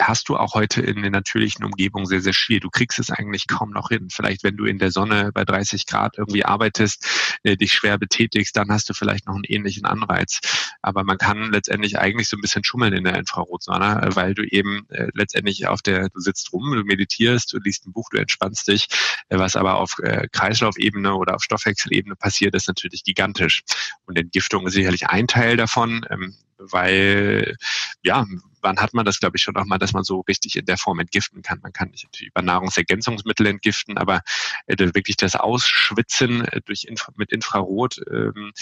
hast 0.00 0.28
du 0.28 0.36
auch 0.36 0.54
heute 0.54 0.82
in 0.82 1.02
der 1.02 1.10
natürlichen 1.10 1.64
Umgebung 1.64 2.06
sehr, 2.06 2.20
sehr 2.20 2.32
schwierig. 2.32 2.62
Du 2.62 2.70
kriegst 2.70 2.98
es 2.98 3.10
eigentlich 3.10 3.46
kaum 3.46 3.70
noch 3.70 3.88
hin. 3.88 4.08
Vielleicht, 4.10 4.44
wenn 4.44 4.56
du 4.56 4.64
in 4.64 4.78
der 4.78 4.90
Sonne 4.90 5.30
bei 5.32 5.44
30 5.44 5.86
Grad 5.86 6.18
irgendwie 6.18 6.44
arbeitest, 6.44 7.38
äh, 7.42 7.56
dich 7.56 7.72
schwer 7.72 7.98
betätigst, 7.98 8.56
dann 8.56 8.70
hast 8.70 8.88
du 8.88 8.94
vielleicht 8.94 9.26
noch 9.26 9.34
einen 9.34 9.44
ähnlichen 9.44 9.86
Anreiz. 9.86 10.40
Aber 10.82 11.04
man 11.04 11.18
kann 11.18 11.50
letztendlich 11.50 11.98
eigentlich 11.98 12.28
so 12.28 12.36
ein 12.36 12.40
bisschen 12.40 12.64
schummeln 12.64 12.92
in 12.92 13.04
der 13.04 13.16
Infrarotsonne, 13.16 14.02
äh, 14.02 14.16
weil 14.16 14.34
du 14.34 14.42
eben 14.44 14.88
äh, 14.90 15.08
letztendlich 15.14 15.66
auf 15.66 15.82
der, 15.82 16.08
du 16.10 16.20
sitzt 16.20 16.52
rum, 16.52 16.72
du 16.72 16.84
meditierst, 16.84 17.52
du 17.52 17.58
liest 17.58 17.86
ein 17.86 17.92
Buch, 17.92 18.08
du 18.10 18.18
entspannst 18.18 18.68
dich. 18.68 18.88
Äh, 19.28 19.38
was 19.38 19.56
aber 19.56 19.76
auf 19.76 19.98
äh, 20.02 20.28
Kreislaufebene 20.30 21.14
oder 21.14 21.36
auf 21.36 21.42
Stoffwechselebene 21.42 22.16
passiert, 22.16 22.54
ist 22.54 22.68
natürlich 22.68 23.02
gigantisch. 23.02 23.62
Und 24.04 24.18
Entgiftung 24.18 24.66
ist 24.66 24.74
sicherlich 24.74 25.08
ein 25.08 25.26
Teil 25.26 25.56
davon. 25.56 26.06
Ähm, 26.10 26.36
weil 26.58 27.56
ja, 28.02 28.24
wann 28.66 28.78
hat 28.78 28.94
man 28.94 29.04
das, 29.04 29.20
glaube 29.20 29.36
ich, 29.36 29.44
schon 29.44 29.56
auch 29.56 29.64
mal, 29.64 29.78
dass 29.78 29.92
man 29.92 30.02
so 30.02 30.20
richtig 30.22 30.56
in 30.56 30.66
der 30.66 30.76
Form 30.76 30.98
entgiften 30.98 31.40
kann. 31.40 31.60
Man 31.62 31.72
kann 31.72 31.90
nicht 31.90 32.04
natürlich 32.04 32.30
über 32.30 32.42
Nahrungsergänzungsmittel 32.42 33.46
entgiften, 33.46 33.96
aber 33.96 34.22
äh, 34.66 34.76
wirklich 34.76 35.16
das 35.16 35.36
Ausschwitzen 35.36 36.44
äh, 36.46 36.60
durch 36.64 36.84
Infra 36.84 37.12
mit 37.16 37.30
Infrarot 37.30 38.00
ähm, 38.10 38.52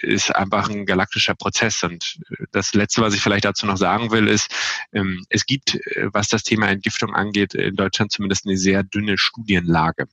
ist 0.00 0.34
einfach 0.34 0.70
ein 0.70 0.86
galaktischer 0.86 1.34
Prozess. 1.34 1.82
Und 1.82 2.18
äh, 2.30 2.44
das 2.50 2.72
Letzte, 2.72 3.02
was 3.02 3.12
ich 3.12 3.20
vielleicht 3.20 3.44
dazu 3.44 3.66
noch 3.66 3.76
sagen 3.76 4.10
will, 4.10 4.26
ist, 4.26 4.48
ähm, 4.94 5.22
es 5.28 5.44
gibt, 5.44 5.74
äh, 5.74 6.08
was 6.12 6.28
das 6.28 6.42
Thema 6.42 6.68
Entgiftung 6.68 7.14
angeht, 7.14 7.52
in 7.52 7.76
Deutschland 7.76 8.12
zumindest 8.12 8.46
eine 8.46 8.56
sehr 8.56 8.84
dünne 8.84 9.18
Studienlage. 9.18 10.06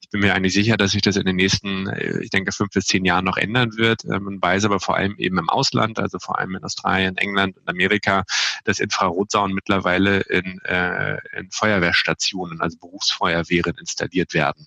Ich 0.00 0.10
bin 0.10 0.20
mir 0.20 0.34
eigentlich 0.34 0.54
sicher, 0.54 0.76
dass 0.76 0.90
sich 0.90 1.02
das 1.02 1.16
in 1.16 1.26
den 1.26 1.36
nächsten, 1.36 1.86
äh, 1.86 2.20
ich 2.22 2.30
denke, 2.30 2.50
fünf 2.50 2.70
bis 2.70 2.86
zehn 2.86 3.04
Jahren 3.04 3.24
noch 3.24 3.36
ändern 3.36 3.76
wird. 3.76 4.04
Man 4.04 4.34
ähm, 4.34 4.38
weiß 4.42 4.64
aber 4.64 4.80
vor 4.80 4.96
allem 4.96 5.14
eben 5.18 5.38
im 5.38 5.48
Ausland, 5.48 6.00
also 6.00 6.18
vor 6.18 6.40
allem 6.40 6.56
in 6.56 6.64
Australien, 6.64 7.16
England 7.16 7.56
und 7.56 7.68
Amerika, 7.68 8.24
dass 8.64 8.80
Infrarotsaunen 8.80 9.54
mittlerweile 9.54 10.20
in, 10.22 10.60
äh, 10.62 11.18
in 11.38 11.50
Feuerwehrstationen, 11.50 12.60
also 12.60 12.78
Berufsfeuerwehren 12.78 13.76
installiert 13.78 14.34
werden 14.34 14.66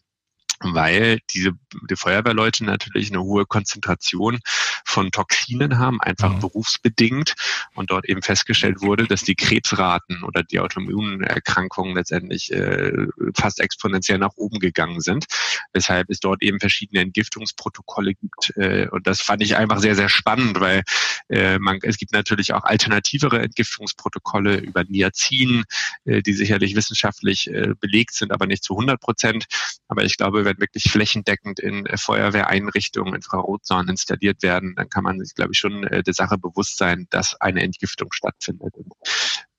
weil 0.59 1.19
diese 1.33 1.51
die 1.89 1.95
Feuerwehrleute 1.95 2.65
natürlich 2.65 3.11
eine 3.11 3.21
hohe 3.21 3.45
Konzentration 3.45 4.39
von 4.85 5.11
Toxinen 5.11 5.77
haben, 5.77 6.01
einfach 6.01 6.33
mhm. 6.33 6.39
berufsbedingt. 6.39 7.35
Und 7.75 7.91
dort 7.91 8.05
eben 8.05 8.21
festgestellt 8.21 8.81
wurde, 8.81 9.05
dass 9.05 9.21
die 9.21 9.35
Krebsraten 9.35 10.23
oder 10.23 10.43
die 10.43 10.59
Autoimmunerkrankungen 10.59 11.95
letztendlich 11.95 12.51
äh, 12.51 12.91
fast 13.35 13.59
exponentiell 13.59 14.17
nach 14.17 14.33
oben 14.35 14.59
gegangen 14.59 15.01
sind, 15.01 15.25
weshalb 15.73 16.09
es 16.09 16.19
dort 16.19 16.41
eben 16.41 16.59
verschiedene 16.59 17.01
Entgiftungsprotokolle 17.01 18.15
gibt 18.15 18.57
äh, 18.57 18.87
und 18.91 19.07
das 19.07 19.21
fand 19.21 19.41
ich 19.43 19.55
einfach 19.55 19.79
sehr 19.79 19.95
sehr 19.95 20.09
spannend, 20.09 20.59
weil 20.59 20.83
äh, 21.29 21.59
man 21.59 21.79
es 21.83 21.97
gibt 21.97 22.13
natürlich 22.13 22.53
auch 22.53 22.63
alternativere 22.63 23.41
Entgiftungsprotokolle 23.41 24.57
über 24.57 24.83
Niacin, 24.83 25.63
äh, 26.05 26.21
die 26.21 26.33
sicherlich 26.33 26.75
wissenschaftlich 26.75 27.47
äh, 27.47 27.73
belegt 27.79 28.13
sind, 28.13 28.31
aber 28.31 28.47
nicht 28.47 28.63
zu 28.63 28.73
100 28.73 28.99
Prozent, 28.99 29.45
aber 29.87 30.03
ich 30.03 30.17
glaube 30.17 30.43
wenn 30.47 30.59
wirklich 30.59 30.91
flächendeckend 30.91 31.59
in 31.59 31.85
äh, 31.85 31.97
Feuerwehreinrichtungen 31.97 33.13
Infrarotsaunen 33.13 33.89
installiert 33.89 34.41
werden, 34.41 34.73
dann 34.75 34.89
kann 34.89 35.03
man 35.03 35.19
sich, 35.19 35.35
glaube 35.35 35.51
ich, 35.53 35.59
schon 35.59 35.83
äh, 35.83 36.01
der 36.01 36.13
Sache 36.13 36.37
bewusst 36.37 36.77
sein, 36.77 37.07
dass 37.09 37.39
eine 37.39 37.61
Entgiftung 37.61 38.11
stattfindet. 38.11 38.73
Und 38.75 38.93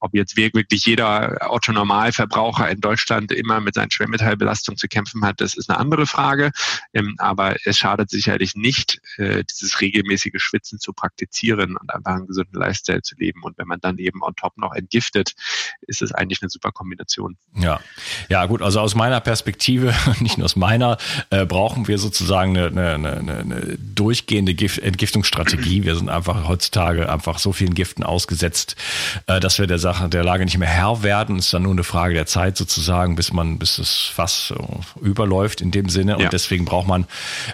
ob 0.00 0.14
jetzt 0.14 0.36
wirklich 0.36 0.86
jeder 0.86 1.50
Autonormalverbraucher 1.50 2.68
in 2.70 2.80
Deutschland 2.80 3.32
immer 3.32 3.60
mit 3.60 3.74
seinen 3.74 3.90
Schwermetallbelastungen 3.90 4.78
zu 4.78 4.88
kämpfen 4.88 5.24
hat, 5.24 5.40
das 5.40 5.54
ist 5.54 5.70
eine 5.70 5.78
andere 5.78 6.06
Frage. 6.06 6.50
Ähm, 6.92 7.16
aber 7.18 7.56
es 7.64 7.78
schadet 7.78 8.10
sicherlich 8.10 8.54
nicht, 8.54 9.00
äh, 9.16 9.44
dieses 9.44 9.80
regelmäßige 9.80 10.40
Schwitzen 10.40 10.78
zu 10.78 10.92
praktizieren 10.92 11.76
und 11.76 11.92
einfach 11.92 12.12
einen 12.12 12.26
gesunden 12.26 12.58
Lifestyle 12.58 13.02
zu 13.02 13.16
leben. 13.16 13.42
Und 13.42 13.58
wenn 13.58 13.66
man 13.66 13.80
dann 13.80 13.98
eben 13.98 14.22
on 14.22 14.34
top 14.36 14.56
noch 14.56 14.74
entgiftet, 14.74 15.34
ist 15.82 16.02
es 16.02 16.12
eigentlich 16.12 16.42
eine 16.42 16.50
super 16.50 16.72
Kombination. 16.72 17.36
Ja, 17.54 17.80
ja 18.28 18.46
gut. 18.46 18.62
Also 18.62 18.80
aus 18.80 18.94
meiner 18.94 19.20
Perspektive, 19.20 19.94
nicht 20.20 20.38
nur 20.38 20.44
aus 20.44 20.56
meiner, 20.56 20.98
äh, 21.30 21.44
brauchen 21.44 21.88
wir 21.88 21.98
sozusagen 21.98 22.56
eine, 22.56 22.68
eine, 22.68 23.16
eine, 23.16 23.38
eine 23.38 23.78
durchgehende 23.78 24.54
Gift 24.54 24.78
Entgiftungsstrategie. 24.78 25.84
Wir 25.84 25.96
sind 25.96 26.08
einfach 26.08 26.48
heutzutage 26.48 27.10
einfach 27.10 27.38
so 27.38 27.52
vielen 27.52 27.74
Giften 27.74 28.02
ausgesetzt, 28.02 28.76
äh, 29.26 29.40
dass 29.40 29.58
wir 29.58 29.66
der 29.66 29.78
der 30.08 30.24
Lage 30.24 30.44
nicht 30.44 30.58
mehr 30.58 30.68
Herr 30.68 31.02
werden. 31.02 31.36
Es 31.36 31.46
ist 31.46 31.54
dann 31.54 31.62
nur 31.62 31.72
eine 31.72 31.84
Frage 31.84 32.14
der 32.14 32.26
Zeit 32.26 32.56
sozusagen, 32.56 33.16
bis 33.16 33.32
man, 33.32 33.58
bis 33.58 33.76
das 33.76 34.10
Fass 34.14 34.52
überläuft 35.00 35.60
in 35.60 35.70
dem 35.70 35.88
Sinne. 35.88 36.16
Und 36.16 36.22
ja. 36.22 36.28
deswegen 36.28 36.64
braucht 36.64 36.86
man, 36.86 37.06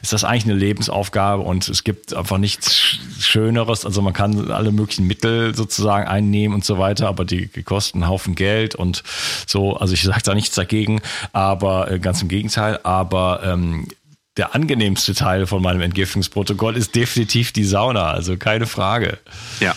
ist 0.03 0.13
das 0.13 0.25
eigentlich 0.25 0.45
eine 0.45 0.55
Lebensaufgabe 0.55 1.43
und 1.43 1.69
es 1.69 1.85
gibt 1.85 2.15
einfach 2.15 2.39
nichts 2.39 2.99
Schöneres. 3.21 3.85
Also 3.85 4.03
man 4.03 4.13
kann 4.13 4.51
alle 4.51 4.73
möglichen 4.73 5.07
Mittel 5.07 5.55
sozusagen 5.55 6.07
einnehmen 6.07 6.55
und 6.55 6.65
so 6.65 6.79
weiter, 6.79 7.09
aber 7.09 7.25
die, 7.25 7.49
die 7.49 7.63
kosten 7.63 8.03
einen 8.03 8.11
Haufen 8.11 8.35
Geld 8.35 8.75
und 8.75 9.03
so. 9.47 9.77
Also 9.77 9.95
ich 9.95 10.03
sage 10.03 10.23
da 10.25 10.35
nichts 10.35 10.55
dagegen, 10.55 11.01
aber 11.33 11.91
äh, 11.91 11.99
ganz 11.99 12.23
im 12.23 12.29
Gegenteil. 12.29 12.81
Aber 12.83 13.43
ähm, 13.45 13.89
der 14.37 14.55
angenehmste 14.55 15.15
Teil 15.15 15.47
von 15.47 15.63
meinem 15.63 15.81
Entgiftungsprotokoll 15.81 16.77
ist 16.77 16.95
definitiv 16.95 17.53
die 17.53 17.65
Sauna, 17.65 18.11
also 18.11 18.37
keine 18.37 18.67
Frage. 18.67 19.19
Ja. 19.61 19.75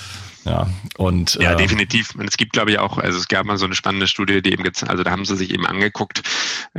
Ja, 0.47 0.69
und, 0.97 1.35
ja, 1.35 1.53
äh, 1.53 1.55
definitiv. 1.57 2.15
Und 2.15 2.27
es 2.27 2.37
gibt, 2.37 2.53
glaube 2.53 2.71
ich, 2.71 2.79
auch, 2.79 2.97
also 2.97 3.19
es 3.19 3.27
gab 3.27 3.45
mal 3.45 3.57
so 3.57 3.65
eine 3.65 3.75
spannende 3.75 4.07
Studie, 4.07 4.41
die 4.41 4.53
eben, 4.53 4.63
also 4.63 5.03
da 5.03 5.11
haben 5.11 5.25
sie 5.25 5.35
sich 5.35 5.51
eben 5.51 5.65
angeguckt 5.65 6.21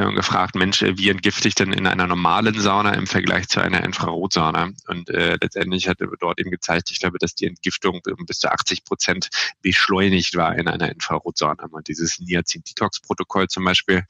und 0.06 0.14
gefragt, 0.14 0.54
Mensch, 0.54 0.82
äh, 0.82 0.96
wie 0.96 1.08
entgifte 1.08 1.48
ich 1.48 1.54
denn 1.54 1.72
in 1.72 1.86
einer 1.86 2.06
normalen 2.06 2.58
Sauna 2.58 2.94
im 2.94 3.06
Vergleich 3.06 3.48
zu 3.48 3.60
einer 3.60 3.82
Infrarotsauna? 3.82 4.70
Und 4.86 5.10
äh, 5.10 5.36
letztendlich 5.40 5.88
hat 5.88 5.98
dort 6.20 6.38
eben 6.38 6.50
gezeigt, 6.50 6.90
ich 6.90 7.00
glaube, 7.00 7.18
dass 7.18 7.34
die 7.34 7.46
Entgiftung 7.46 8.00
bis 8.26 8.38
zu 8.38 8.50
80 8.50 8.84
Prozent 8.84 9.28
beschleunigt 9.62 10.36
war 10.36 10.56
in 10.56 10.68
einer 10.68 10.90
Infrarotsauna. 10.90 11.66
Und 11.70 11.88
dieses 11.88 12.20
Niacin-Detox-Protokoll 12.20 13.48
zum 13.48 13.64
Beispiel, 13.64 14.04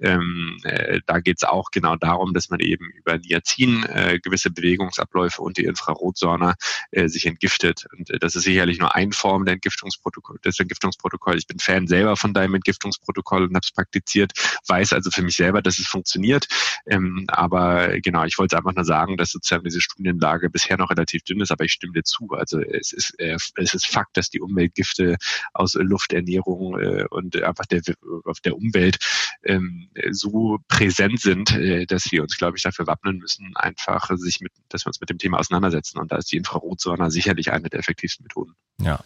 ähm, 0.00 0.58
äh, 0.64 1.00
da 1.06 1.20
geht 1.20 1.38
es 1.38 1.44
auch 1.44 1.70
genau 1.70 1.96
darum, 1.96 2.34
dass 2.34 2.50
man 2.50 2.60
eben 2.60 2.90
über 2.90 3.18
Niacin 3.18 3.84
äh, 3.84 4.18
gewisse 4.22 4.50
Bewegungsabläufe 4.50 5.40
und 5.40 5.56
die 5.56 5.64
Infrarotsauna 5.64 6.54
äh, 6.90 7.08
sich 7.08 7.26
entgiftet. 7.26 7.86
Und 7.96 8.10
äh, 8.10 8.18
das 8.18 8.36
ist 8.36 8.44
sicherlich 8.44 8.78
nur 8.78 8.94
ein 8.94 9.12
Form 9.12 9.44
der 9.46 9.54
Entgiftungsprotokoll, 9.54 10.38
des 10.44 10.60
Entgiftungsprotokolls. 10.60 11.38
Ich 11.38 11.46
bin 11.46 11.58
Fan 11.58 11.86
selber 11.86 12.16
von 12.16 12.34
deinem 12.34 12.54
Entgiftungsprotokoll 12.54 13.44
und 13.44 13.54
habe 13.54 13.64
es 13.64 13.72
praktiziert, 13.72 14.32
weiß 14.66 14.92
also 14.92 15.10
für 15.10 15.22
mich 15.22 15.29
selber, 15.36 15.62
dass 15.62 15.78
es 15.78 15.86
funktioniert. 15.86 16.46
Ähm, 16.86 17.24
aber 17.28 18.00
genau, 18.00 18.24
ich 18.24 18.38
wollte 18.38 18.56
einfach 18.56 18.74
nur 18.74 18.84
sagen, 18.84 19.16
dass 19.16 19.30
sozusagen 19.30 19.64
diese 19.64 19.80
Studienlage 19.80 20.50
bisher 20.50 20.76
noch 20.76 20.90
relativ 20.90 21.22
dünn 21.22 21.40
ist, 21.40 21.50
aber 21.50 21.64
ich 21.64 21.72
stimme 21.72 21.92
dir 21.92 22.04
zu. 22.04 22.28
Also 22.30 22.60
es 22.60 22.92
ist, 22.92 23.18
äh, 23.18 23.36
es 23.56 23.74
ist 23.74 23.86
Fakt, 23.86 24.16
dass 24.16 24.30
die 24.30 24.40
Umweltgifte 24.40 25.16
aus 25.52 25.74
Lufternährung 25.74 26.78
äh, 26.78 27.04
und 27.10 27.40
einfach 27.42 27.66
der, 27.66 27.82
auf 28.24 28.40
der 28.40 28.56
Umwelt 28.56 28.98
ähm, 29.44 29.88
so 30.10 30.58
präsent 30.68 31.20
sind, 31.20 31.52
äh, 31.52 31.86
dass 31.86 32.10
wir 32.10 32.22
uns, 32.22 32.36
glaube 32.36 32.56
ich, 32.56 32.62
dafür 32.62 32.86
wappnen 32.86 33.18
müssen, 33.18 33.52
einfach 33.56 34.10
sich 34.16 34.40
mit, 34.40 34.52
dass 34.68 34.84
wir 34.84 34.88
uns 34.88 35.00
mit 35.00 35.10
dem 35.10 35.18
Thema 35.18 35.38
auseinandersetzen. 35.38 35.98
Und 35.98 36.12
da 36.12 36.16
ist 36.16 36.30
die 36.32 36.36
Infrarotsauna 36.36 37.10
sicherlich 37.10 37.52
eine 37.52 37.68
der 37.68 37.80
effektivsten 37.80 38.24
Methoden. 38.24 38.54
Ja. 38.80 39.04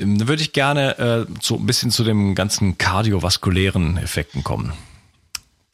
Ähm, 0.00 0.18
dann 0.18 0.28
würde 0.28 0.42
ich 0.42 0.52
gerne 0.52 0.98
äh, 0.98 1.32
so 1.40 1.56
ein 1.56 1.66
bisschen 1.66 1.90
zu 1.90 2.04
dem 2.04 2.34
ganzen 2.34 2.78
kardiovaskulären 2.78 3.98
Effekten 3.98 4.42
kommen. 4.42 4.72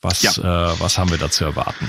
Was, 0.02 0.22
ja. 0.22 0.32
äh, 0.72 0.80
was 0.80 0.98
haben 0.98 1.10
wir 1.10 1.18
da 1.18 1.30
zu 1.30 1.44
erwarten? 1.44 1.88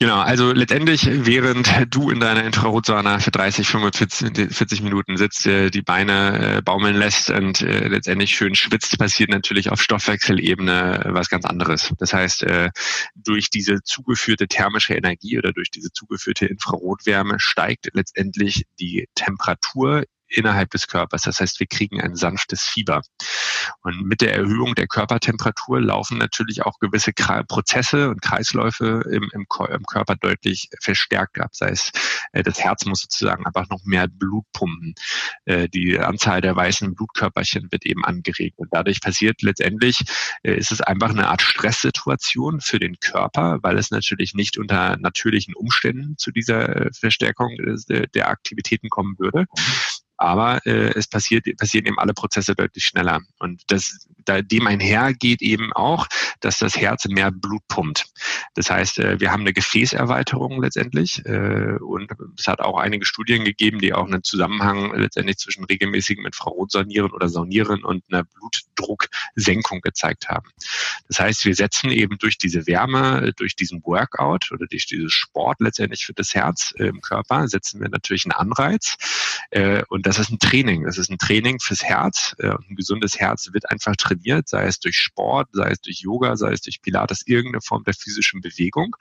Genau, 0.00 0.20
also 0.20 0.52
letztendlich, 0.52 1.08
während 1.10 1.68
du 1.90 2.10
in 2.10 2.20
deiner 2.20 2.44
Infrarotsauna 2.44 3.18
für 3.18 3.32
30, 3.32 3.66
45, 3.66 4.54
40 4.54 4.82
Minuten 4.82 5.16
sitzt, 5.16 5.44
äh, 5.48 5.70
die 5.70 5.82
Beine 5.82 6.58
äh, 6.58 6.62
baumeln 6.62 6.94
lässt 6.94 7.30
und 7.30 7.62
äh, 7.62 7.88
letztendlich 7.88 8.30
schön 8.30 8.54
schwitzt, 8.54 8.96
passiert 8.96 9.30
natürlich 9.30 9.70
auf 9.70 9.82
Stoffwechselebene 9.82 11.06
was 11.08 11.28
ganz 11.28 11.44
anderes. 11.44 11.92
Das 11.98 12.12
heißt, 12.12 12.46
durch 13.16 13.50
diese 13.50 13.82
zugeführte 13.82 14.46
thermische 14.46 14.94
Energie 14.94 15.36
oder 15.36 15.52
durch 15.52 15.70
diese 15.70 15.90
zugeführte 15.90 16.46
Infrarotwärme 16.46 17.40
steigt 17.40 17.90
letztendlich 17.92 18.64
die 18.78 19.08
Temperatur 19.14 20.04
innerhalb 20.28 20.70
des 20.70 20.86
Körpers. 20.86 21.22
Das 21.22 21.40
heißt, 21.40 21.60
wir 21.60 21.66
kriegen 21.66 22.00
ein 22.00 22.14
sanftes 22.14 22.62
Fieber. 22.62 23.02
Und 23.82 24.02
mit 24.02 24.20
der 24.20 24.34
Erhöhung 24.34 24.74
der 24.74 24.86
Körpertemperatur 24.86 25.80
laufen 25.80 26.18
natürlich 26.18 26.62
auch 26.62 26.78
gewisse 26.78 27.12
Prozesse 27.12 28.10
und 28.10 28.22
Kreisläufe 28.22 29.02
im, 29.10 29.28
im, 29.32 29.46
im 29.70 29.84
Körper 29.84 30.16
deutlich 30.16 30.68
verstärkt 30.80 31.40
ab. 31.40 31.50
Sei 31.52 31.70
es, 31.70 31.90
äh, 32.32 32.42
das 32.42 32.60
Herz 32.60 32.84
muss 32.84 33.02
sozusagen 33.02 33.46
einfach 33.46 33.68
noch 33.68 33.84
mehr 33.84 34.06
Blut 34.08 34.44
pumpen. 34.52 34.94
Äh, 35.44 35.68
die 35.68 35.98
Anzahl 35.98 36.40
der 36.40 36.56
weißen 36.56 36.94
Blutkörperchen 36.94 37.68
wird 37.70 37.86
eben 37.86 38.04
angeregt. 38.04 38.58
Und 38.58 38.68
dadurch 38.72 39.00
passiert 39.00 39.42
letztendlich, 39.42 40.00
äh, 40.42 40.54
ist 40.54 40.72
es 40.72 40.80
einfach 40.80 41.10
eine 41.10 41.28
Art 41.28 41.42
Stresssituation 41.42 42.60
für 42.60 42.78
den 42.78 42.98
Körper, 43.00 43.58
weil 43.62 43.78
es 43.78 43.90
natürlich 43.90 44.34
nicht 44.34 44.58
unter 44.58 44.96
natürlichen 44.96 45.54
Umständen 45.54 46.16
zu 46.18 46.30
dieser 46.30 46.88
Verstärkung 46.92 47.56
der 47.88 48.28
Aktivitäten 48.28 48.88
kommen 48.88 49.18
würde. 49.18 49.46
Aber 50.18 50.66
äh, 50.66 50.92
es 50.96 51.06
passiert, 51.06 51.46
passieren 51.56 51.86
eben 51.86 51.98
alle 51.98 52.12
Prozesse 52.12 52.54
deutlich 52.54 52.84
schneller. 52.84 53.20
Und 53.38 53.62
das, 53.68 54.08
da, 54.28 54.42
dem 54.42 54.66
einher 54.66 55.14
geht 55.14 55.42
eben 55.42 55.72
auch, 55.72 56.06
dass 56.40 56.58
das 56.58 56.76
Herz 56.76 57.06
mehr 57.06 57.30
Blut 57.30 57.62
pumpt. 57.68 58.06
Das 58.54 58.70
heißt, 58.70 58.98
äh, 58.98 59.20
wir 59.20 59.32
haben 59.32 59.40
eine 59.40 59.52
Gefäßerweiterung 59.52 60.62
letztendlich. 60.62 61.24
Äh, 61.24 61.76
und 61.80 62.10
es 62.36 62.46
hat 62.46 62.60
auch 62.60 62.78
einige 62.78 63.04
Studien 63.04 63.44
gegeben, 63.44 63.78
die 63.78 63.94
auch 63.94 64.06
einen 64.06 64.22
Zusammenhang 64.22 64.92
letztendlich 64.94 65.38
zwischen 65.38 65.64
regelmäßigem 65.64 66.26
Infrarotsanieren 66.26 67.12
oder 67.12 67.28
Saunieren 67.28 67.84
und 67.84 68.04
einer 68.08 68.24
Blutdrucksenkung 68.24 69.80
gezeigt 69.80 70.28
haben. 70.28 70.50
Das 71.08 71.20
heißt, 71.20 71.44
wir 71.44 71.54
setzen 71.54 71.90
eben 71.90 72.18
durch 72.18 72.38
diese 72.38 72.66
Wärme, 72.66 73.32
durch 73.36 73.56
diesen 73.56 73.82
Workout 73.84 74.52
oder 74.52 74.66
durch 74.66 74.86
dieses 74.86 75.12
Sport 75.12 75.60
letztendlich 75.60 76.04
für 76.04 76.14
das 76.14 76.34
Herz 76.34 76.74
äh, 76.76 76.86
im 76.86 77.00
Körper, 77.00 77.48
setzen 77.48 77.80
wir 77.80 77.88
natürlich 77.88 78.24
einen 78.24 78.32
Anreiz. 78.32 78.96
Äh, 79.50 79.82
und 79.88 80.06
das 80.06 80.18
ist 80.18 80.30
ein 80.30 80.38
Training. 80.38 80.84
Das 80.84 80.98
ist 80.98 81.10
ein 81.10 81.18
Training 81.18 81.58
fürs 81.60 81.82
Herz. 81.82 82.34
Äh, 82.38 82.50
ein 82.50 82.76
gesundes 82.76 83.18
Herz 83.18 83.50
wird 83.52 83.70
einfach 83.70 83.96
trainiert, 83.96 84.17
sei 84.48 84.66
es 84.66 84.78
durch 84.78 84.96
Sport, 84.96 85.48
sei 85.52 85.70
es 85.70 85.80
durch 85.80 86.00
Yoga, 86.00 86.36
sei 86.36 86.52
es 86.52 86.60
durch 86.60 86.80
Pilates, 86.82 87.22
irgendeine 87.26 87.60
Form 87.60 87.84
der 87.84 87.94
physischen 87.94 88.40
Bewegung. 88.40 88.96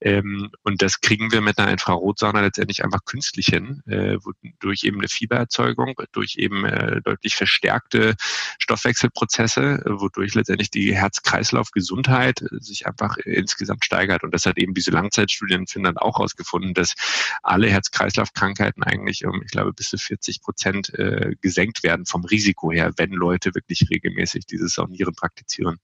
Ähm, 0.00 0.50
und 0.62 0.82
das 0.82 1.00
kriegen 1.00 1.32
wir 1.32 1.40
mit 1.40 1.58
einer 1.58 1.72
Infrarotsauna 1.72 2.40
letztendlich 2.40 2.84
einfach 2.84 3.04
künstlich 3.04 3.46
hin, 3.46 3.82
äh, 3.86 4.18
durch 4.60 4.84
eben 4.84 4.98
eine 4.98 5.08
Fiebererzeugung, 5.08 5.94
durch 6.12 6.36
eben 6.36 6.64
äh, 6.64 7.00
deutlich 7.02 7.34
verstärkte 7.34 8.14
Stoffwechselprozesse, 8.58 9.82
wodurch 9.86 10.34
letztendlich 10.34 10.70
die 10.70 10.94
Herz-Kreislauf-Gesundheit 10.94 12.44
sich 12.52 12.86
einfach 12.86 13.16
insgesamt 13.18 13.84
steigert. 13.84 14.22
Und 14.22 14.32
das 14.32 14.46
hat 14.46 14.58
eben 14.58 14.74
diese 14.74 14.90
Langzeitstudien 14.90 15.62
in 15.62 15.66
Finnland 15.66 16.00
auch 16.00 16.18
herausgefunden, 16.18 16.74
dass 16.74 16.94
alle 17.42 17.68
Herz-Kreislauf-Krankheiten 17.68 18.82
eigentlich 18.82 19.24
um, 19.26 19.42
ich 19.42 19.50
glaube, 19.50 19.72
bis 19.72 19.90
zu 19.90 19.98
40 19.98 20.42
Prozent 20.42 20.94
äh, 20.94 21.34
gesenkt 21.40 21.82
werden 21.82 22.06
vom 22.06 22.24
Risiko 22.24 22.70
her, 22.70 22.92
wenn 22.96 23.10
Leute 23.10 23.54
wirklich 23.54 23.88
regelmäßig 23.90 24.46
dieses 24.46 24.74
Saunieren 24.74 25.14
praktizieren. 25.14 25.78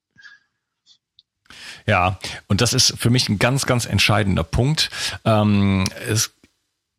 Ja, 1.87 2.19
und 2.49 2.61
das 2.61 2.73
ist 2.73 2.95
für 2.99 3.11
mich 3.11 3.29
ein 3.29 3.39
ganz, 3.39 3.67
ganz 3.67 3.87
entscheidender 3.87 4.45
Punkt. 4.45 4.91
Ähm, 5.25 5.85
es 6.09 6.35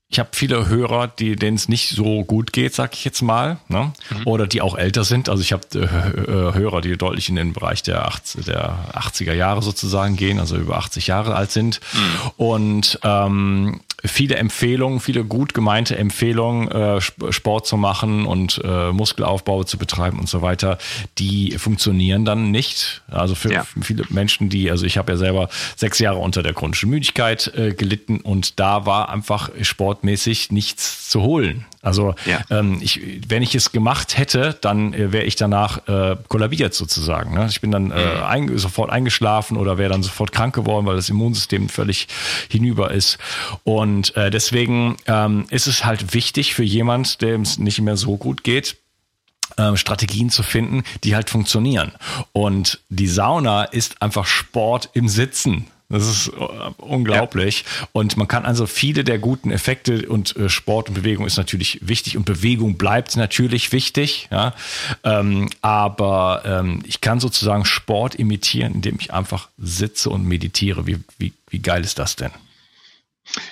ich 0.07 0.19
habe 0.19 0.29
viele 0.33 0.67
Hörer, 0.69 1.07
die 1.07 1.35
denen 1.35 1.57
es 1.57 1.67
nicht 1.67 1.89
so 1.89 2.23
gut 2.23 2.53
geht, 2.53 2.75
sag 2.75 2.93
ich 2.93 3.03
jetzt 3.03 3.21
mal, 3.21 3.57
ne? 3.67 3.91
Mhm. 4.11 4.21
oder 4.27 4.45
die 4.45 4.61
auch 4.61 4.77
älter 4.77 5.03
sind. 5.03 5.29
Also 5.29 5.41
ich 5.41 5.51
habe 5.51 5.63
äh, 5.73 5.79
äh, 5.79 6.53
Hörer, 6.53 6.81
die 6.81 6.95
deutlich 6.95 7.27
in 7.27 7.35
den 7.35 7.53
Bereich 7.53 7.81
der, 7.81 8.07
80, 8.07 8.45
der 8.45 8.77
80er 8.93 9.33
Jahre 9.33 9.63
sozusagen 9.63 10.15
gehen, 10.15 10.39
also 10.39 10.57
über 10.57 10.77
80 10.77 11.07
Jahre 11.07 11.35
alt 11.35 11.51
sind. 11.51 11.81
Mhm. 11.93 12.31
Und 12.37 12.99
ähm, 13.03 13.81
viele 14.03 14.35
Empfehlungen, 14.35 14.99
viele 14.99 15.23
gut 15.23 15.53
gemeinte 15.53 15.97
Empfehlungen, 15.97 16.69
äh, 16.69 17.01
Sport 17.01 17.67
zu 17.67 17.77
machen 17.77 18.25
und 18.25 18.61
äh, 18.63 18.91
Muskelaufbau 18.91 19.63
zu 19.63 19.77
betreiben 19.77 20.19
und 20.19 20.29
so 20.29 20.41
weiter, 20.41 20.77
die 21.17 21.57
funktionieren 21.57 22.25
dann 22.25 22.51
nicht. 22.51 23.03
Also 23.09 23.35
für 23.35 23.51
ja. 23.51 23.65
viele 23.81 24.03
Menschen, 24.09 24.49
die, 24.49 24.69
also 24.71 24.85
ich 24.85 24.97
habe 24.97 25.13
ja 25.13 25.17
selber 25.17 25.49
sechs 25.75 25.99
Jahre 25.99 26.19
unter 26.19 26.43
der 26.43 26.53
chronischen 26.53 26.89
Müdigkeit 26.89 27.51
äh, 27.55 27.73
gelitten 27.73 28.21
und 28.21 28.59
da 28.59 28.85
war 28.85 29.09
einfach 29.09 29.49
sportmäßig 29.61 30.51
nichts 30.51 31.09
zu 31.09 31.21
holen. 31.21 31.65
Also 31.85 32.15
ja. 32.25 32.41
ähm, 32.49 32.79
ich, 32.81 32.99
wenn 33.27 33.43
ich 33.43 33.53
es 33.53 33.71
gemacht 33.71 34.17
hätte, 34.17 34.57
dann 34.59 34.93
äh, 34.93 35.13
wäre 35.13 35.23
ich 35.23 35.35
danach 35.35 35.87
äh, 35.87 36.17
kollabiert 36.27 36.73
sozusagen. 36.73 37.35
Ne? 37.35 37.45
Ich 37.47 37.61
bin 37.61 37.69
dann 37.69 37.91
äh, 37.91 38.15
mhm. 38.15 38.23
ein, 38.23 38.57
sofort 38.57 38.89
eingeschlafen 38.89 39.55
oder 39.55 39.77
wäre 39.77 39.91
dann 39.91 40.01
sofort 40.01 40.31
krank 40.31 40.55
geworden, 40.55 40.87
weil 40.87 40.95
das 40.95 41.09
Immunsystem 41.09 41.69
völlig 41.69 42.07
hinüber 42.49 42.89
ist. 42.89 43.19
Und 43.63 44.15
äh, 44.17 44.31
deswegen 44.31 44.97
ähm, 45.05 45.45
ist 45.51 45.67
es 45.67 45.85
halt 45.85 46.15
wichtig 46.15 46.55
für 46.55 46.63
jemand, 46.63 47.21
dem 47.21 47.41
es 47.41 47.59
nicht 47.59 47.79
mehr 47.79 47.97
so 47.97 48.17
gut 48.17 48.43
geht, 48.43 48.77
ähm, 49.57 49.77
Strategien 49.77 50.31
zu 50.31 50.41
finden, 50.41 50.83
die 51.03 51.15
halt 51.15 51.29
funktionieren. 51.29 51.91
Und 52.31 52.79
die 52.89 53.07
Sauna 53.07 53.63
ist 53.63 54.01
einfach 54.01 54.25
Sport 54.25 54.89
im 54.93 55.07
Sitzen. 55.07 55.67
Das 55.87 56.07
ist 56.07 56.29
äh, 56.29 56.71
unglaublich. 56.77 57.63
Ja. 57.63 57.87
Und 57.91 58.17
man 58.17 58.27
kann 58.27 58.45
also 58.45 58.65
viele 58.65 59.03
der 59.03 59.19
guten 59.19 59.51
Effekte 59.51 60.07
und 60.07 60.35
äh, 60.35 60.49
Sport 60.49 60.89
und 60.89 60.95
Bewegung 60.95 61.27
ist 61.27 61.37
natürlich 61.37 61.79
wichtig 61.83 62.17
und 62.17 62.25
Bewegung 62.25 62.77
bleibt 62.77 63.15
natürlich 63.15 63.71
wichtig. 63.71 64.27
Ja? 64.31 64.53
Ähm, 65.03 65.49
aber 65.61 66.41
ähm, 66.45 66.81
ich 66.85 67.01
kann 67.01 67.19
sozusagen 67.19 67.65
Sport 67.65 68.15
imitieren, 68.15 68.73
indem 68.73 68.97
ich 68.99 69.13
einfach 69.13 69.49
sitze 69.57 70.09
und 70.09 70.25
meditiere. 70.25 70.87
Wie, 70.87 70.99
wie, 71.19 71.33
wie 71.49 71.59
geil 71.59 71.83
ist 71.83 71.99
das 71.99 72.15
denn? 72.15 72.31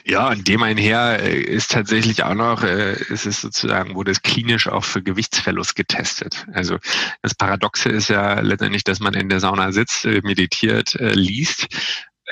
Ja, 0.06 0.30
und 0.30 0.48
dem 0.48 0.62
einher 0.64 1.20
äh, 1.22 1.40
ist 1.40 1.72
tatsächlich 1.72 2.24
auch 2.24 2.36
noch, 2.36 2.64
äh, 2.64 2.94
ist 3.10 3.26
es 3.26 3.42
sozusagen, 3.42 3.96
wurde 3.96 4.12
es 4.12 4.22
klinisch 4.22 4.68
auch 4.68 4.84
für 4.84 5.02
Gewichtsverlust 5.02 5.76
getestet. 5.76 6.46
Also 6.54 6.78
das 7.22 7.36
Paradoxe 7.36 7.90
ist 7.90 8.08
ja 8.08 8.40
letztendlich, 8.40 8.84
dass 8.84 9.00
man 9.00 9.14
in 9.14 9.30
der 9.30 9.40
Sauna 9.40 9.72
sitzt, 9.72 10.06
meditiert, 10.06 10.96
liest 11.00 11.68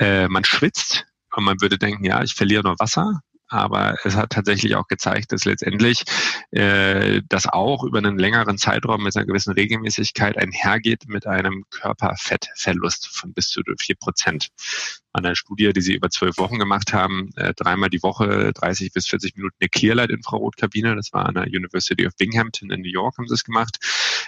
äh, 0.02 0.28
man 0.28 0.44
schwitzt 0.44 1.06
und 1.34 1.44
man 1.44 1.60
würde 1.60 1.78
denken, 1.78 2.04
ja, 2.04 2.22
ich 2.22 2.34
verliere 2.34 2.64
nur 2.64 2.78
Wasser, 2.78 3.20
aber 3.52 3.96
es 4.04 4.16
hat 4.16 4.30
tatsächlich 4.30 4.74
auch 4.76 4.88
gezeigt, 4.88 5.32
dass 5.32 5.44
letztendlich 5.44 6.04
äh, 6.50 7.20
das 7.28 7.46
auch 7.46 7.84
über 7.84 7.98
einen 7.98 8.18
längeren 8.18 8.58
Zeitraum 8.58 9.02
mit 9.02 9.16
einer 9.16 9.26
gewissen 9.26 9.52
Regelmäßigkeit 9.52 10.38
einhergeht 10.38 11.08
mit 11.08 11.26
einem 11.26 11.64
Körperfettverlust 11.70 13.08
von 13.08 13.32
bis 13.32 13.48
zu 13.48 13.62
vier 13.78 13.96
Prozent 13.96 14.48
an 15.12 15.26
einer 15.26 15.36
Studie, 15.36 15.72
die 15.72 15.80
sie 15.80 15.94
über 15.94 16.10
zwölf 16.10 16.38
Wochen 16.38 16.58
gemacht 16.58 16.92
haben, 16.92 17.30
äh, 17.36 17.52
dreimal 17.54 17.90
die 17.90 18.02
Woche 18.02 18.52
30 18.54 18.92
bis 18.92 19.06
40 19.08 19.36
Minuten 19.36 19.56
eine 19.60 19.68
Clearlight-Infrarotkabine. 19.68 20.96
Das 20.96 21.12
war 21.12 21.26
an 21.26 21.34
der 21.34 21.44
University 21.44 22.06
of 22.06 22.16
Binghamton 22.16 22.70
in 22.70 22.80
New 22.80 22.88
York, 22.90 23.18
haben 23.18 23.28
sie 23.28 23.34
es 23.34 23.44
gemacht. 23.44 23.76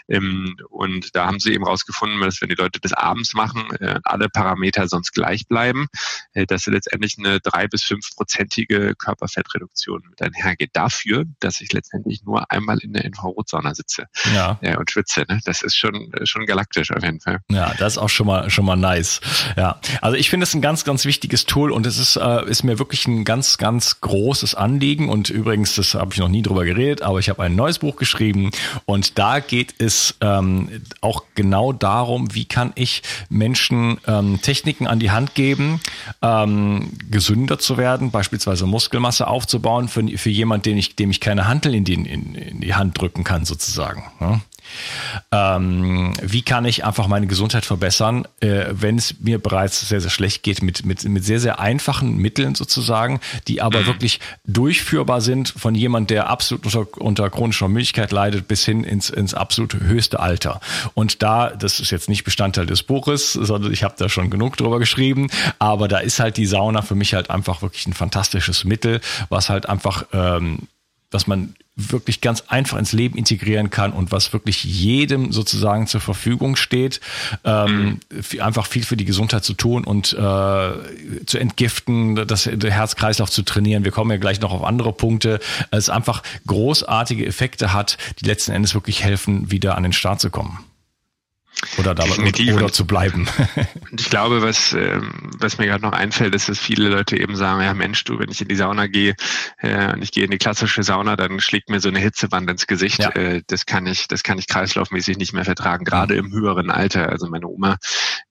Ähm, 0.08 0.56
und 0.68 1.14
da 1.14 1.26
haben 1.26 1.40
sie 1.40 1.54
eben 1.54 1.64
rausgefunden, 1.64 2.20
dass 2.20 2.42
wenn 2.42 2.50
die 2.50 2.54
Leute 2.54 2.80
das 2.80 2.92
abends 2.92 3.34
machen, 3.34 3.70
äh, 3.80 3.98
alle 4.04 4.28
Parameter 4.28 4.86
sonst 4.88 5.12
gleich 5.12 5.46
bleiben, 5.46 5.86
äh, 6.34 6.46
dass 6.46 6.66
letztendlich 6.66 7.16
eine 7.18 7.40
drei 7.40 7.66
bis 7.66 7.82
fünfprozentige 7.82 8.94
Körperfettreduktion 9.14 10.02
mit 10.10 10.22
einhergeht. 10.22 10.70
Dafür, 10.72 11.24
dass 11.40 11.60
ich 11.60 11.72
letztendlich 11.72 12.22
nur 12.24 12.50
einmal 12.50 12.78
in 12.78 12.92
der 12.92 13.04
Infrarotsauna 13.04 13.74
sitze 13.74 14.06
ja. 14.34 14.58
äh, 14.60 14.76
und 14.76 14.90
schwitze. 14.90 15.24
Ne? 15.28 15.40
Das 15.44 15.62
ist 15.62 15.76
schon, 15.76 16.12
schon 16.24 16.46
galaktisch 16.46 16.90
auf 16.90 17.02
jeden 17.02 17.20
Fall. 17.20 17.38
Ja, 17.50 17.74
das 17.78 17.94
ist 17.94 17.98
auch 17.98 18.08
schon 18.08 18.26
mal, 18.26 18.50
schon 18.50 18.64
mal 18.64 18.76
nice. 18.76 19.20
Ja, 19.56 19.80
also 20.00 20.16
ich 20.16 20.30
finde 20.30 20.44
es 20.44 20.54
ein 20.54 20.62
ganz 20.62 20.84
ganz, 20.84 21.04
wichtiges 21.04 21.44
Tool 21.44 21.70
und 21.70 21.86
es 21.86 21.98
ist, 21.98 22.16
äh, 22.16 22.48
ist 22.48 22.62
mir 22.62 22.78
wirklich 22.78 23.06
ein 23.06 23.24
ganz, 23.24 23.58
ganz 23.58 24.00
großes 24.00 24.54
Anliegen. 24.54 25.08
Und 25.08 25.28
übrigens, 25.28 25.74
das 25.74 25.94
habe 25.94 26.12
ich 26.12 26.18
noch 26.18 26.28
nie 26.28 26.42
drüber 26.42 26.64
geredet, 26.64 27.02
aber 27.02 27.18
ich 27.18 27.28
habe 27.28 27.42
ein 27.42 27.54
neues 27.54 27.78
Buch 27.78 27.96
geschrieben 27.96 28.50
und 28.86 29.18
da 29.18 29.40
geht 29.40 29.74
es 29.78 30.14
ähm, 30.20 30.82
auch 31.00 31.24
genau 31.34 31.72
darum, 31.72 32.34
wie 32.34 32.44
kann 32.46 32.72
ich 32.74 33.02
Menschen 33.28 33.98
ähm, 34.06 34.40
Techniken 34.40 34.86
an 34.86 34.98
die 34.98 35.10
Hand 35.10 35.34
geben, 35.34 35.80
ähm, 36.22 36.92
gesünder 37.10 37.58
zu 37.58 37.76
werden, 37.76 38.10
beispielsweise 38.10 38.66
Muskelmasse 39.04 39.26
aufzubauen 39.26 39.88
für, 39.88 40.06
für 40.16 40.30
jemand, 40.30 40.66
den 40.66 40.78
ich, 40.78 40.96
dem 40.96 41.10
ich 41.10 41.20
keine 41.20 41.46
Hantel 41.46 41.74
in 41.74 41.84
die, 41.84 41.94
in, 41.94 42.34
in 42.34 42.60
die 42.60 42.74
Hand 42.74 42.98
drücken 42.98 43.24
kann, 43.24 43.44
sozusagen. 43.44 44.04
Ja? 44.20 44.40
Ähm, 45.32 46.12
wie 46.22 46.42
kann 46.42 46.64
ich 46.64 46.84
einfach 46.84 47.06
meine 47.06 47.26
Gesundheit 47.26 47.64
verbessern, 47.64 48.26
äh, 48.40 48.66
wenn 48.70 48.98
es 48.98 49.20
mir 49.20 49.38
bereits 49.38 49.88
sehr, 49.88 50.00
sehr 50.00 50.10
schlecht 50.10 50.42
geht, 50.42 50.62
mit, 50.62 50.84
mit, 50.84 51.04
mit 51.04 51.24
sehr, 51.24 51.40
sehr 51.40 51.60
einfachen 51.60 52.16
Mitteln 52.16 52.54
sozusagen, 52.54 53.20
die 53.48 53.62
aber 53.62 53.80
mhm. 53.80 53.86
wirklich 53.86 54.20
durchführbar 54.46 55.20
sind 55.20 55.48
von 55.48 55.74
jemand, 55.74 56.10
der 56.10 56.28
absolut 56.28 56.66
unter, 56.66 56.86
unter 57.00 57.30
chronischer 57.30 57.68
Müdigkeit 57.68 58.12
leidet, 58.12 58.48
bis 58.48 58.64
hin 58.64 58.84
ins, 58.84 59.10
ins 59.10 59.34
absolut 59.34 59.74
höchste 59.74 60.20
Alter. 60.20 60.60
Und 60.94 61.22
da, 61.22 61.50
das 61.50 61.80
ist 61.80 61.90
jetzt 61.90 62.08
nicht 62.08 62.24
Bestandteil 62.24 62.66
des 62.66 62.82
Buches, 62.82 63.32
sondern 63.32 63.72
ich 63.72 63.84
habe 63.84 63.94
da 63.98 64.08
schon 64.08 64.30
genug 64.30 64.56
drüber 64.56 64.78
geschrieben, 64.78 65.28
aber 65.58 65.88
da 65.88 65.98
ist 65.98 66.20
halt 66.20 66.36
die 66.36 66.46
Sauna 66.46 66.82
für 66.82 66.94
mich 66.94 67.14
halt 67.14 67.30
einfach 67.30 67.62
wirklich 67.62 67.86
ein 67.86 67.94
fantastisches 67.94 68.64
Mittel, 68.64 69.00
was 69.28 69.50
halt 69.50 69.68
einfach 69.68 70.04
ähm, 70.12 70.68
was 71.14 71.26
man 71.26 71.54
wirklich 71.76 72.20
ganz 72.20 72.44
einfach 72.48 72.78
ins 72.78 72.92
Leben 72.92 73.18
integrieren 73.18 73.68
kann 73.68 73.92
und 73.92 74.12
was 74.12 74.32
wirklich 74.32 74.62
jedem 74.62 75.32
sozusagen 75.32 75.86
zur 75.88 76.00
Verfügung 76.00 76.54
steht, 76.54 77.00
ähm, 77.44 78.00
mhm. 78.10 78.40
einfach 78.40 78.66
viel 78.66 78.84
für 78.84 78.96
die 78.96 79.04
Gesundheit 79.04 79.44
zu 79.44 79.54
tun 79.54 79.84
und 79.84 80.12
äh, 80.12 81.26
zu 81.26 81.38
entgiften, 81.38 82.26
das 82.26 82.46
Herzkreislauf 82.46 83.30
zu 83.30 83.42
trainieren. 83.42 83.84
Wir 83.84 83.90
kommen 83.90 84.10
ja 84.10 84.18
gleich 84.18 84.40
noch 84.40 84.52
auf 84.52 84.62
andere 84.62 84.92
Punkte. 84.92 85.40
Es 85.70 85.88
einfach 85.88 86.22
großartige 86.46 87.26
Effekte 87.26 87.72
hat, 87.72 87.98
die 88.20 88.26
letzten 88.26 88.52
Endes 88.52 88.74
wirklich 88.74 89.02
helfen, 89.02 89.50
wieder 89.50 89.76
an 89.76 89.82
den 89.82 89.92
Start 89.92 90.20
zu 90.20 90.30
kommen. 90.30 90.60
Oder 91.78 91.94
dabei 91.94 92.10
Definitiv. 92.10 92.54
oder 92.54 92.72
zu 92.72 92.86
bleiben. 92.86 93.26
Und 93.90 94.00
ich 94.00 94.10
glaube, 94.10 94.42
was, 94.42 94.72
ähm, 94.72 95.12
was 95.38 95.58
mir 95.58 95.66
gerade 95.66 95.84
noch 95.84 95.92
einfällt, 95.92 96.34
ist, 96.34 96.48
dass 96.48 96.58
viele 96.58 96.88
Leute 96.88 97.16
eben 97.16 97.36
sagen, 97.36 97.62
ja 97.62 97.74
Mensch, 97.74 98.04
du, 98.04 98.18
wenn 98.18 98.30
ich 98.30 98.40
in 98.40 98.48
die 98.48 98.56
Sauna 98.56 98.86
gehe 98.86 99.14
äh, 99.58 99.92
und 99.92 100.02
ich 100.02 100.12
gehe 100.12 100.24
in 100.24 100.30
die 100.30 100.38
klassische 100.38 100.82
Sauna, 100.82 101.16
dann 101.16 101.40
schlägt 101.40 101.70
mir 101.70 101.80
so 101.80 101.88
eine 101.88 101.98
Hitzewand 101.98 102.50
ins 102.50 102.66
Gesicht. 102.66 103.00
Ja. 103.00 103.10
Äh, 103.10 103.42
das 103.46 103.66
kann 103.66 103.86
ich, 103.86 104.08
das 104.08 104.22
kann 104.22 104.38
ich 104.38 104.46
kreislaufmäßig 104.46 105.16
nicht 105.18 105.32
mehr 105.32 105.44
vertragen, 105.44 105.84
gerade 105.84 106.14
mhm. 106.14 106.26
im 106.26 106.32
höheren 106.32 106.70
Alter. 106.70 107.08
Also 107.08 107.28
meine 107.28 107.46
Oma, 107.46 107.76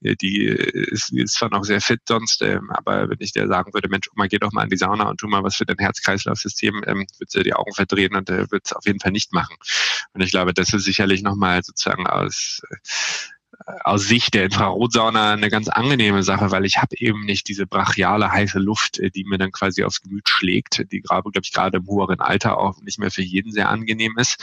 äh, 0.02 0.16
die 0.16 0.46
ist, 0.46 1.12
ist 1.14 1.36
zwar 1.36 1.50
noch 1.50 1.64
sehr 1.64 1.82
fit 1.82 2.02
sonst, 2.08 2.42
ähm, 2.42 2.70
aber 2.72 3.10
wenn 3.10 3.18
ich 3.20 3.32
dir 3.32 3.48
sagen 3.48 3.74
würde, 3.74 3.90
Mensch, 3.90 4.08
Oma, 4.16 4.28
geh 4.28 4.38
doch 4.38 4.52
mal 4.52 4.64
in 4.64 4.70
die 4.70 4.78
Sauna 4.78 5.10
und 5.10 5.18
tu 5.18 5.28
mal 5.28 5.44
was 5.44 5.56
für 5.56 5.66
dein 5.66 5.78
Herz-Kreislauf-System, 5.78 6.84
ähm, 6.88 7.06
wird 7.20 7.32
sie 7.32 7.44
die 7.44 7.54
Augen 7.54 7.74
verdrehen 7.74 8.16
und 8.16 8.30
äh, 8.30 8.50
wird 8.52 8.66
es 8.66 8.74
auf 8.74 8.86
jeden 8.86 9.00
Fall 9.00 9.12
nicht 9.12 9.34
machen. 9.34 9.56
Und 10.14 10.22
ich 10.22 10.32
glaube, 10.32 10.54
das 10.54 10.74
ist 10.74 10.84
sicherlich 10.84 11.24
nochmal 11.24 11.64
sozusagen 11.64 12.08
aus 12.08 12.62
aus 13.84 14.04
Sicht 14.04 14.34
der 14.34 14.46
Infrarotsauna 14.46 15.34
eine 15.34 15.50
ganz 15.50 15.68
angenehme 15.68 16.24
Sache, 16.24 16.52
weil 16.52 16.66
ich 16.66 16.78
habe 16.78 16.96
eben 16.98 17.26
nicht 17.26 17.48
diese 17.48 17.66
brachiale 17.66 18.32
heiße 18.32 18.60
Luft, 18.60 19.00
äh, 19.00 19.10
die 19.10 19.24
mir 19.24 19.38
dann 19.38 19.52
quasi 19.52 19.84
aufs 19.84 20.02
Gemüt 20.02 20.30
schlägt, 20.30 20.92
die 20.92 21.02
gerade, 21.02 21.24
glaube 21.24 21.42
ich, 21.44 21.54
gerade 21.54 21.78
im 21.78 21.88
höheren 21.88 22.20
Alter 22.20 22.58
auch 22.58 22.82
nicht 22.82 23.00
mehr 23.00 23.12
für 23.12 23.22
jeden 23.22 23.52
sehr 23.52 23.70
angenehm 23.70 24.16
ist. 24.18 24.38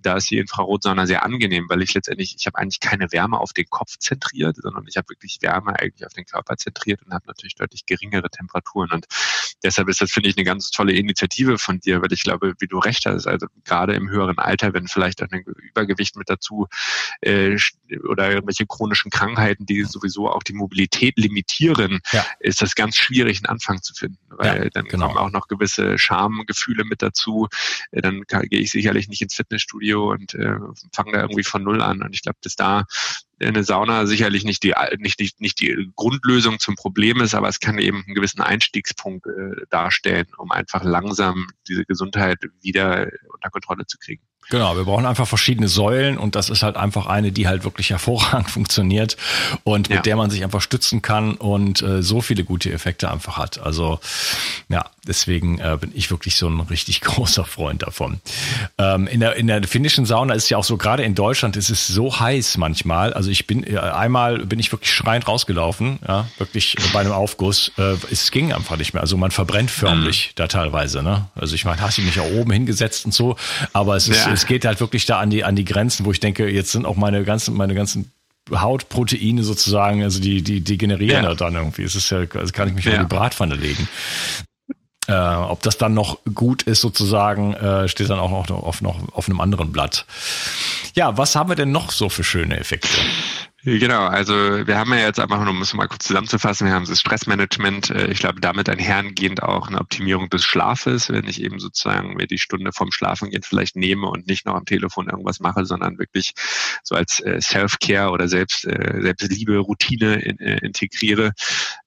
Da 0.00 0.16
ist 0.16 0.30
die 0.30 0.38
Infrarotsauna 0.38 1.06
sehr 1.06 1.24
angenehm, 1.24 1.66
weil 1.68 1.82
ich 1.82 1.94
letztendlich, 1.94 2.36
ich 2.38 2.46
habe 2.46 2.58
eigentlich 2.58 2.80
keine 2.80 3.12
Wärme 3.12 3.38
auf 3.38 3.52
den 3.52 3.66
Kopf 3.68 3.98
zentriert, 3.98 4.56
sondern 4.56 4.86
ich 4.88 4.96
habe 4.96 5.08
wirklich 5.08 5.38
Wärme 5.40 5.78
eigentlich 5.78 6.06
auf 6.06 6.12
den 6.12 6.26
Körper 6.26 6.56
zentriert 6.56 7.02
und 7.02 7.12
habe 7.12 7.26
natürlich 7.26 7.54
deutlich 7.54 7.86
geringere 7.86 8.30
Temperaturen. 8.30 8.90
Und 8.90 9.06
deshalb 9.62 9.88
ist 9.88 10.00
das, 10.00 10.10
finde 10.10 10.28
ich, 10.28 10.36
eine 10.36 10.44
ganz 10.44 10.70
tolle 10.70 10.92
Initiative 10.92 11.58
von 11.58 11.80
dir, 11.80 12.02
weil 12.02 12.12
ich 12.12 12.22
glaube, 12.22 12.54
wie 12.58 12.66
du 12.66 12.78
recht 12.78 13.06
hast, 13.06 13.26
also 13.26 13.46
gerade 13.64 13.94
im 13.94 14.08
höheren 14.10 14.38
Alter, 14.38 14.72
wenn 14.72 14.88
vielleicht 14.88 15.22
auch 15.22 15.30
ein 15.30 15.44
Übergewicht 15.44 16.16
mit 16.16 16.28
dazu 16.28 16.66
äh, 17.20 17.56
oder 18.08 18.30
irgendwelche 18.30 18.63
irgendwelche 18.64 18.66
chronischen 18.66 19.10
Krankheiten, 19.10 19.66
die 19.66 19.84
sowieso 19.84 20.30
auch 20.30 20.42
die 20.42 20.52
Mobilität 20.52 21.18
limitieren, 21.18 22.00
ja. 22.12 22.24
ist 22.40 22.62
das 22.62 22.74
ganz 22.74 22.96
schwierig, 22.96 23.38
einen 23.38 23.46
Anfang 23.46 23.82
zu 23.82 23.94
finden. 23.94 24.18
Weil 24.30 24.64
ja, 24.64 24.70
dann 24.70 24.84
genau. 24.86 25.06
kommen 25.06 25.18
auch 25.18 25.30
noch 25.30 25.48
gewisse 25.48 25.98
Schamgefühle 25.98 26.84
mit 26.84 27.02
dazu. 27.02 27.48
Äh, 27.92 28.02
dann 28.02 28.22
gehe 28.26 28.60
ich 28.60 28.70
sicherlich 28.70 29.08
nicht 29.08 29.22
ins 29.22 29.34
Fitnessstudio 29.34 30.10
und 30.10 30.34
äh, 30.34 30.56
fange 30.92 31.12
da 31.12 31.20
irgendwie 31.22 31.44
von 31.44 31.62
null 31.62 31.80
an. 31.80 32.02
Und 32.02 32.14
ich 32.14 32.22
glaube, 32.22 32.38
dass 32.42 32.56
da 32.56 32.84
eine 33.40 33.64
Sauna 33.64 34.06
sicherlich 34.06 34.44
nicht 34.44 34.62
die, 34.62 34.74
nicht, 34.98 35.20
nicht, 35.20 35.40
nicht 35.40 35.60
die 35.60 35.90
Grundlösung 35.96 36.58
zum 36.60 36.76
Problem 36.76 37.20
ist, 37.20 37.34
aber 37.34 37.48
es 37.48 37.60
kann 37.60 37.78
eben 37.78 38.04
einen 38.04 38.14
gewissen 38.14 38.40
Einstiegspunkt 38.40 39.26
äh, 39.26 39.66
darstellen, 39.70 40.26
um 40.38 40.50
einfach 40.50 40.84
langsam 40.84 41.48
diese 41.68 41.84
Gesundheit 41.84 42.38
wieder 42.62 43.08
unter 43.32 43.50
Kontrolle 43.50 43.86
zu 43.86 43.98
kriegen. 43.98 44.22
Genau, 44.50 44.76
wir 44.76 44.84
brauchen 44.84 45.06
einfach 45.06 45.26
verschiedene 45.26 45.68
Säulen 45.68 46.18
und 46.18 46.34
das 46.34 46.50
ist 46.50 46.62
halt 46.62 46.76
einfach 46.76 47.06
eine, 47.06 47.32
die 47.32 47.48
halt 47.48 47.64
wirklich 47.64 47.90
hervorragend 47.90 48.50
funktioniert 48.50 49.16
und 49.64 49.88
mit 49.88 49.96
ja. 49.96 50.02
der 50.02 50.16
man 50.16 50.30
sich 50.30 50.44
einfach 50.44 50.60
stützen 50.60 51.02
kann 51.02 51.34
und 51.34 51.82
äh, 51.82 52.02
so 52.02 52.20
viele 52.20 52.44
gute 52.44 52.72
Effekte 52.72 53.10
einfach 53.10 53.38
hat. 53.38 53.58
Also 53.58 54.00
ja, 54.68 54.84
deswegen 55.06 55.58
äh, 55.58 55.76
bin 55.80 55.92
ich 55.94 56.10
wirklich 56.10 56.36
so 56.36 56.48
ein 56.48 56.60
richtig 56.60 57.00
großer 57.00 57.44
Freund 57.44 57.82
davon. 57.82 58.20
Ähm, 58.78 59.06
in 59.06 59.20
der 59.20 59.36
in 59.36 59.46
der 59.46 59.62
finnischen 59.64 60.06
Sauna 60.06 60.34
ist 60.34 60.48
ja 60.50 60.58
auch 60.58 60.64
so 60.64 60.76
gerade 60.76 61.02
in 61.02 61.14
Deutschland 61.14 61.56
ist 61.56 61.70
es 61.70 61.86
so 61.86 62.20
heiß 62.20 62.58
manchmal. 62.58 63.12
Also 63.12 63.30
ich 63.30 63.46
bin 63.46 63.64
äh, 63.64 63.78
einmal 63.78 64.44
bin 64.46 64.58
ich 64.58 64.70
wirklich 64.72 64.92
schreiend 64.92 65.26
rausgelaufen, 65.26 65.98
ja, 66.06 66.28
wirklich 66.38 66.76
bei 66.92 67.00
einem 67.00 67.12
Aufguss. 67.12 67.72
Äh, 67.78 67.96
es 68.10 68.30
ging 68.30 68.52
einfach 68.52 68.76
nicht 68.76 68.94
mehr. 68.94 69.02
Also 69.02 69.16
man 69.16 69.30
verbrennt 69.30 69.70
förmlich 69.70 70.28
mhm. 70.28 70.32
da 70.36 70.48
teilweise. 70.48 71.02
Ne? 71.02 71.26
Also 71.34 71.54
ich 71.54 71.64
meine, 71.64 71.80
hast 71.80 71.98
du 71.98 72.02
mich 72.02 72.16
ja 72.16 72.22
oben 72.22 72.52
hingesetzt 72.52 73.04
und 73.06 73.12
so, 73.12 73.36
aber 73.72 73.96
es 73.96 74.08
ist 74.08 74.26
ja 74.26 74.32
es 74.32 74.46
geht 74.46 74.64
halt 74.64 74.80
wirklich 74.80 75.06
da 75.06 75.20
an 75.20 75.30
die, 75.30 75.44
an 75.44 75.56
die 75.56 75.64
Grenzen, 75.64 76.04
wo 76.04 76.12
ich 76.12 76.20
denke, 76.20 76.48
jetzt 76.48 76.72
sind 76.72 76.84
auch 76.84 76.96
meine 76.96 77.24
ganzen, 77.24 77.54
meine 77.54 77.74
ganzen 77.74 78.10
Hautproteine 78.50 79.42
sozusagen, 79.42 80.02
also 80.02 80.20
die, 80.20 80.42
die, 80.42 80.60
die 80.60 80.76
generieren 80.76 81.24
ja. 81.24 81.30
da 81.30 81.34
dann 81.34 81.54
irgendwie. 81.54 81.82
Es 81.82 81.94
ist 81.94 82.10
ja, 82.10 82.18
also 82.18 82.52
kann 82.52 82.68
ich 82.68 82.74
mich 82.74 82.84
ja. 82.84 82.94
in 82.94 83.00
die 83.00 83.06
Bratpfanne 83.06 83.54
legen. 83.54 83.88
Äh, 85.06 85.12
ob 85.12 85.62
das 85.62 85.76
dann 85.76 85.92
noch 85.92 86.18
gut 86.34 86.62
ist, 86.62 86.80
sozusagen, 86.80 87.54
äh, 87.54 87.88
steht 87.88 88.08
dann 88.08 88.18
auch 88.18 88.30
noch 88.30 88.50
auf, 88.50 88.80
noch 88.80 88.96
auf 89.12 89.28
einem 89.28 89.40
anderen 89.40 89.70
Blatt. 89.70 90.06
Ja, 90.94 91.18
was 91.18 91.36
haben 91.36 91.50
wir 91.50 91.56
denn 91.56 91.72
noch 91.72 91.90
so 91.90 92.08
für 92.08 92.24
schöne 92.24 92.58
Effekte? 92.58 92.88
Genau, 93.64 94.04
also 94.04 94.34
wir 94.34 94.76
haben 94.76 94.92
ja 94.92 95.00
jetzt 95.00 95.18
einfach 95.18 95.40
nur, 95.42 95.50
um 95.50 95.62
es 95.62 95.72
mal 95.72 95.88
kurz 95.88 96.04
zusammenzufassen, 96.04 96.66
wir 96.66 96.74
haben 96.74 96.84
das 96.86 97.00
Stressmanagement, 97.00 97.88
äh, 97.90 98.08
ich 98.08 98.18
glaube 98.18 98.40
damit 98.40 98.68
einhergehend 98.68 99.42
auch 99.42 99.68
eine 99.68 99.80
Optimierung 99.80 100.28
des 100.28 100.44
Schlafes, 100.44 101.08
wenn 101.08 101.26
ich 101.26 101.42
eben 101.42 101.58
sozusagen 101.58 102.14
mir 102.14 102.26
die 102.26 102.36
Stunde 102.36 102.72
vom 102.74 102.92
Schlafengehen 102.92 103.42
vielleicht 103.42 103.76
nehme 103.76 104.06
und 104.06 104.26
nicht 104.26 104.44
noch 104.44 104.54
am 104.54 104.66
Telefon 104.66 105.08
irgendwas 105.08 105.40
mache, 105.40 105.64
sondern 105.64 105.98
wirklich 105.98 106.32
so 106.82 106.94
als 106.94 107.20
äh, 107.20 107.40
Self-Care 107.40 108.10
oder 108.10 108.28
Selbst, 108.28 108.66
äh, 108.66 109.00
Selbstliebe, 109.00 109.56
Routine 109.56 110.16
in, 110.16 110.36
integriere. 110.36 111.32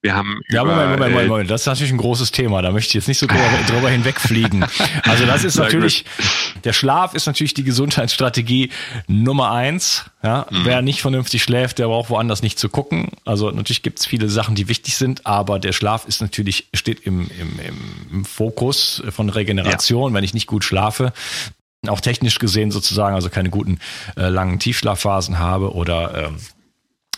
Wir 0.01 0.15
haben 0.15 0.41
ja, 0.49 0.63
über, 0.63 0.71
Moment, 0.71 0.91
Moment, 0.93 1.11
Moment, 1.11 1.29
Moment, 1.29 1.51
das 1.51 1.61
ist 1.61 1.67
natürlich 1.67 1.93
ein 1.93 1.99
großes 1.99 2.31
Thema, 2.31 2.63
da 2.63 2.71
möchte 2.71 2.89
ich 2.89 2.93
jetzt 2.95 3.07
nicht 3.07 3.19
so 3.19 3.27
drüber, 3.27 3.49
drüber 3.67 3.89
hinwegfliegen. 3.91 4.65
Also 5.03 5.27
das 5.27 5.43
ist 5.43 5.57
natürlich, 5.57 6.05
der 6.63 6.73
Schlaf 6.73 7.13
ist 7.13 7.27
natürlich 7.27 7.53
die 7.53 7.63
Gesundheitsstrategie 7.63 8.71
Nummer 9.07 9.51
eins. 9.51 10.05
Ja, 10.23 10.47
mhm. 10.49 10.65
wer 10.65 10.81
nicht 10.81 11.01
vernünftig 11.01 11.43
schläft, 11.43 11.66
schläft, 11.67 11.79
der 11.79 11.87
braucht 11.87 12.09
woanders 12.09 12.41
nicht 12.41 12.57
zu 12.59 12.69
gucken. 12.69 13.09
Also 13.25 13.51
natürlich 13.51 13.83
gibt 13.83 13.99
es 13.99 14.05
viele 14.05 14.29
Sachen, 14.29 14.55
die 14.55 14.69
wichtig 14.69 14.95
sind, 14.95 15.25
aber 15.25 15.59
der 15.59 15.73
Schlaf 15.73 16.05
ist 16.07 16.21
natürlich, 16.21 16.67
steht 16.73 17.01
im, 17.01 17.29
im, 17.39 17.59
im 18.11 18.25
Fokus 18.25 19.03
von 19.09 19.29
Regeneration, 19.29 20.11
ja. 20.11 20.17
wenn 20.17 20.23
ich 20.23 20.33
nicht 20.33 20.47
gut 20.47 20.63
schlafe. 20.63 21.11
Auch 21.87 21.99
technisch 21.99 22.39
gesehen 22.39 22.71
sozusagen, 22.71 23.15
also 23.15 23.29
keine 23.29 23.49
guten 23.49 23.79
äh, 24.15 24.29
langen 24.29 24.59
Tiefschlafphasen 24.59 25.39
habe 25.39 25.73
oder 25.73 26.27
ähm, 26.27 26.37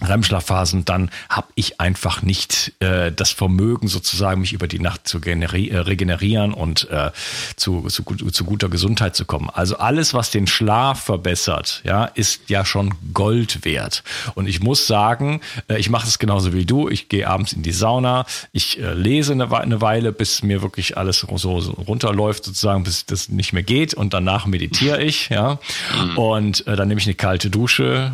REM-Schlafphasen, 0.01 0.85
dann 0.85 1.11
habe 1.29 1.47
ich 1.55 1.79
einfach 1.79 2.21
nicht 2.21 2.73
äh, 2.79 3.11
das 3.11 3.31
Vermögen, 3.31 3.87
sozusagen 3.87 4.41
mich 4.41 4.53
über 4.53 4.67
die 4.67 4.79
Nacht 4.79 5.07
zu 5.07 5.19
äh, 5.21 5.77
regenerieren 5.77 6.53
und 6.53 6.89
äh, 6.89 7.11
zu, 7.55 7.87
zu, 7.87 8.03
zu 8.03 8.45
guter 8.45 8.69
Gesundheit 8.69 9.15
zu 9.15 9.25
kommen. 9.25 9.49
Also 9.49 9.77
alles, 9.77 10.13
was 10.13 10.31
den 10.31 10.47
Schlaf 10.47 11.03
verbessert, 11.03 11.81
ja, 11.83 12.05
ist 12.05 12.49
ja 12.49 12.65
schon 12.65 12.93
Gold 13.13 13.65
wert. 13.65 14.03
Und 14.35 14.47
ich 14.47 14.61
muss 14.61 14.87
sagen, 14.87 15.41
äh, 15.67 15.77
ich 15.77 15.89
mache 15.89 16.07
es 16.07 16.19
genauso 16.19 16.53
wie 16.53 16.65
du. 16.65 16.89
Ich 16.89 17.09
gehe 17.09 17.27
abends 17.27 17.53
in 17.53 17.63
die 17.63 17.71
Sauna, 17.71 18.25
ich 18.51 18.79
äh, 18.79 18.93
lese 18.93 19.33
eine, 19.33 19.51
eine 19.51 19.81
Weile, 19.81 20.11
bis 20.11 20.43
mir 20.43 20.61
wirklich 20.61 20.97
alles 20.97 21.19
so, 21.19 21.59
so 21.59 21.71
runterläuft, 21.71 22.45
sozusagen, 22.45 22.83
bis 22.83 23.05
das 23.05 23.29
nicht 23.29 23.53
mehr 23.53 23.63
geht. 23.63 23.93
Und 23.93 24.13
danach 24.13 24.45
meditiere 24.45 25.01
ich, 25.03 25.29
ja. 25.29 25.59
Mhm. 26.01 26.17
Und 26.17 26.67
äh, 26.67 26.75
dann 26.75 26.87
nehme 26.87 26.99
ich 26.99 27.07
eine 27.07 27.15
kalte 27.15 27.49
Dusche, 27.49 28.13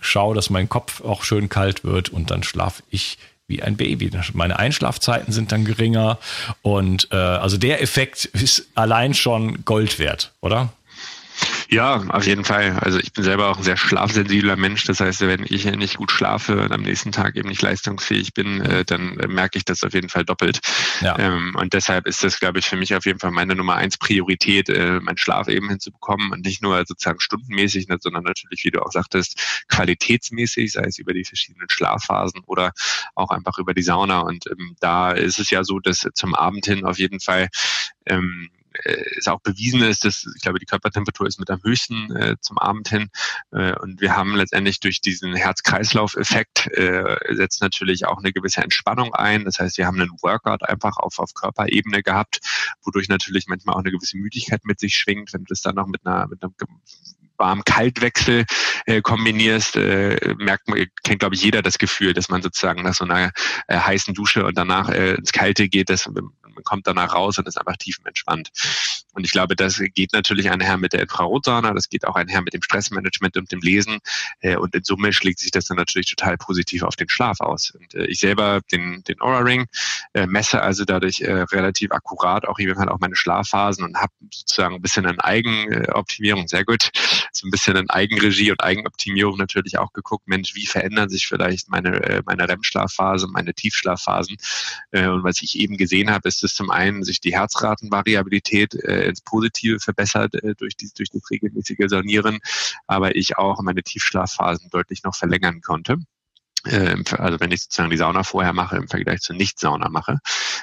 schaue, 0.00 0.34
dass 0.34 0.50
mein 0.50 0.68
Kopf 0.68 1.00
auch 1.02 1.23
schön 1.24 1.48
kalt 1.48 1.84
wird 1.84 2.08
und 2.08 2.30
dann 2.30 2.42
schlafe 2.42 2.82
ich 2.90 3.18
wie 3.46 3.62
ein 3.62 3.76
Baby. 3.76 4.10
Meine 4.32 4.58
Einschlafzeiten 4.58 5.32
sind 5.32 5.52
dann 5.52 5.64
geringer 5.64 6.18
und 6.62 7.08
äh, 7.10 7.16
also 7.16 7.56
der 7.58 7.82
Effekt 7.82 8.24
ist 8.26 8.68
allein 8.74 9.14
schon 9.14 9.64
Gold 9.64 9.98
wert, 9.98 10.32
oder? 10.40 10.72
Ja, 11.74 12.04
auf 12.08 12.24
jeden 12.24 12.44
Fall. 12.44 12.78
Also 12.80 13.00
ich 13.00 13.12
bin 13.12 13.24
selber 13.24 13.48
auch 13.48 13.56
ein 13.56 13.64
sehr 13.64 13.76
schlafsensibler 13.76 14.54
Mensch. 14.54 14.84
Das 14.84 15.00
heißt, 15.00 15.22
wenn 15.22 15.44
ich 15.48 15.64
nicht 15.64 15.96
gut 15.96 16.12
schlafe 16.12 16.62
und 16.62 16.70
am 16.70 16.82
nächsten 16.82 17.10
Tag 17.10 17.34
eben 17.34 17.48
nicht 17.48 17.62
leistungsfähig 17.62 18.32
bin, 18.32 18.60
äh, 18.60 18.84
dann 18.84 19.16
merke 19.26 19.58
ich 19.58 19.64
das 19.64 19.82
auf 19.82 19.92
jeden 19.92 20.08
Fall 20.08 20.24
doppelt. 20.24 20.60
Ja. 21.00 21.18
Ähm, 21.18 21.56
und 21.58 21.72
deshalb 21.72 22.06
ist 22.06 22.22
das, 22.22 22.38
glaube 22.38 22.60
ich, 22.60 22.66
für 22.66 22.76
mich 22.76 22.94
auf 22.94 23.06
jeden 23.06 23.18
Fall 23.18 23.32
meine 23.32 23.56
Nummer 23.56 23.74
eins 23.74 23.98
Priorität, 23.98 24.68
äh, 24.68 25.00
meinen 25.00 25.16
Schlaf 25.16 25.48
eben 25.48 25.68
hinzubekommen 25.68 26.30
und 26.30 26.44
nicht 26.44 26.62
nur 26.62 26.78
sozusagen 26.86 27.18
stundenmäßig, 27.18 27.88
ne, 27.88 27.98
sondern 28.00 28.22
natürlich, 28.22 28.62
wie 28.62 28.70
du 28.70 28.80
auch 28.80 28.92
sagtest, 28.92 29.64
qualitätsmäßig, 29.66 30.70
sei 30.70 30.84
es 30.84 31.00
über 31.00 31.12
die 31.12 31.24
verschiedenen 31.24 31.68
Schlafphasen 31.68 32.42
oder 32.46 32.70
auch 33.16 33.30
einfach 33.30 33.58
über 33.58 33.74
die 33.74 33.82
Sauna. 33.82 34.20
Und 34.20 34.46
ähm, 34.46 34.76
da 34.78 35.10
ist 35.10 35.40
es 35.40 35.50
ja 35.50 35.64
so, 35.64 35.80
dass 35.80 36.06
zum 36.14 36.36
Abend 36.36 36.66
hin 36.66 36.84
auf 36.84 37.00
jeden 37.00 37.18
Fall 37.18 37.48
ähm, 38.06 38.50
äh, 38.84 39.16
ist 39.16 39.28
auch 39.28 39.40
bewiesen 39.40 39.82
ist, 39.82 40.04
dass 40.04 40.26
ich 40.34 40.42
glaube, 40.42 40.58
die 40.58 40.66
Körpertemperatur 40.66 41.26
ist 41.26 41.38
mit 41.38 41.50
am 41.50 41.62
höchsten 41.62 42.14
äh, 42.14 42.36
zum 42.40 42.58
Abend 42.58 42.88
hin. 42.88 43.10
Äh, 43.52 43.74
und 43.78 44.00
wir 44.00 44.16
haben 44.16 44.34
letztendlich 44.34 44.80
durch 44.80 45.00
diesen 45.00 45.34
Herz-Kreislauf-Effekt 45.34 46.68
äh, 46.76 47.16
setzt 47.34 47.62
natürlich 47.62 48.06
auch 48.06 48.18
eine 48.18 48.32
gewisse 48.32 48.62
Entspannung 48.62 49.14
ein. 49.14 49.44
Das 49.44 49.58
heißt, 49.58 49.78
wir 49.78 49.86
haben 49.86 50.00
einen 50.00 50.10
Workout 50.22 50.68
einfach 50.68 50.96
auf, 50.96 51.18
auf 51.18 51.34
Körperebene 51.34 52.02
gehabt, 52.02 52.40
wodurch 52.82 53.08
natürlich 53.08 53.46
manchmal 53.46 53.76
auch 53.76 53.80
eine 53.80 53.90
gewisse 53.90 54.16
Müdigkeit 54.16 54.64
mit 54.64 54.80
sich 54.80 54.96
schwingt, 54.96 55.32
wenn 55.32 55.44
du 55.44 55.48
das 55.48 55.60
dann 55.60 55.76
noch 55.76 55.86
mit 55.86 56.06
einer, 56.06 56.26
mit 56.26 56.42
einem 56.42 56.54
Warm-Kalt-Wechsel 57.36 58.44
äh, 58.86 59.00
kombinierst, 59.00 59.76
äh, 59.76 60.34
merkt 60.38 60.68
man, 60.68 60.86
kennt 61.02 61.20
glaube 61.20 61.34
ich 61.34 61.42
jeder 61.42 61.62
das 61.62 61.78
Gefühl, 61.78 62.12
dass 62.12 62.28
man 62.28 62.42
sozusagen 62.42 62.82
nach 62.82 62.94
so 62.94 63.04
einer 63.04 63.32
äh, 63.66 63.78
heißen 63.78 64.14
Dusche 64.14 64.44
und 64.44 64.56
danach 64.56 64.88
äh, 64.88 65.14
ins 65.14 65.32
Kalte 65.32 65.68
geht, 65.68 65.90
dass 65.90 66.08
man 66.54 66.64
kommt 66.64 66.86
danach 66.86 67.14
raus 67.14 67.38
und 67.38 67.48
ist 67.48 67.58
einfach 67.58 67.76
tiefenentspannt. 67.76 68.50
Und 69.14 69.24
ich 69.24 69.30
glaube, 69.30 69.54
das 69.54 69.80
geht 69.94 70.12
natürlich 70.12 70.50
einher 70.50 70.76
mit 70.76 70.92
der 70.92 71.00
Infrarotsauna, 71.02 71.72
das 71.72 71.88
geht 71.88 72.06
auch 72.06 72.16
einher 72.16 72.42
mit 72.42 72.52
dem 72.52 72.62
Stressmanagement 72.62 73.36
und 73.36 73.50
dem 73.52 73.60
Lesen. 73.60 74.00
Äh, 74.40 74.56
und 74.56 74.74
in 74.74 74.82
Summe 74.82 75.12
schlägt 75.12 75.38
sich 75.38 75.52
das 75.52 75.66
dann 75.66 75.76
natürlich 75.76 76.10
total 76.10 76.36
positiv 76.36 76.82
auf 76.82 76.96
den 76.96 77.08
Schlaf 77.08 77.40
aus. 77.40 77.70
Und 77.70 77.94
äh, 77.94 78.06
ich 78.06 78.18
selber 78.18 78.60
den, 78.72 79.02
den 79.04 79.20
Aura 79.20 79.38
Ring 79.38 79.66
äh, 80.14 80.26
messe 80.26 80.60
also 80.62 80.84
dadurch 80.84 81.22
relativ 81.24 81.92
akkurat 81.92 82.46
auch 82.46 82.58
eben 82.58 82.78
halt 82.78 82.88
auch 82.88 82.98
meine 82.98 83.16
Schlafphasen 83.16 83.84
und 83.84 83.96
habe 83.96 84.12
sozusagen 84.30 84.74
ein 84.74 84.82
bisschen 84.82 85.06
an 85.06 85.20
Eigenoptimierung, 85.20 86.48
sehr 86.48 86.64
gut, 86.64 86.90
so 87.32 87.46
ein 87.46 87.50
bisschen 87.50 87.76
in 87.76 87.90
Eigenregie 87.90 88.50
und 88.50 88.62
Eigenoptimierung 88.62 89.38
natürlich 89.38 89.78
auch 89.78 89.92
geguckt, 89.92 90.26
Mensch, 90.26 90.54
wie 90.54 90.66
verändern 90.66 91.08
sich 91.08 91.26
vielleicht 91.26 91.68
meine, 91.68 92.22
meine 92.26 92.48
REM-Schlafphase, 92.48 93.28
meine 93.28 93.54
Tiefschlafphasen. 93.54 94.36
Und 94.92 95.24
was 95.24 95.42
ich 95.42 95.58
eben 95.58 95.76
gesehen 95.76 96.10
habe, 96.10 96.28
ist, 96.28 96.42
dass 96.44 96.54
zum 96.54 96.70
einen 96.70 97.02
sich 97.02 97.20
die 97.20 97.34
Herzratenvariabilität 97.34 98.74
äh, 98.74 99.08
ins 99.08 99.22
Positive 99.22 99.80
verbessert 99.80 100.34
äh, 100.34 100.54
durch, 100.54 100.76
die, 100.76 100.90
durch 100.96 101.10
das 101.10 101.22
regelmäßige 101.30 101.86
Sonieren, 101.88 102.38
aber 102.86 103.16
ich 103.16 103.38
auch 103.38 103.60
meine 103.62 103.82
Tiefschlafphasen 103.82 104.68
deutlich 104.70 105.02
noch 105.02 105.14
verlängern 105.14 105.60
konnte 105.62 105.96
äh, 106.66 106.96
also 107.18 107.40
wenn 107.40 107.52
ich 107.52 107.62
sozusagen 107.62 107.90
die 107.90 107.96
Sauna 107.96 108.22
vorher 108.22 108.52
mache 108.52 108.76
im 108.76 108.88
Vergleich 108.88 109.20
zur 109.20 109.36
Nicht-Sauna 109.36 109.88
mache. 109.88 110.18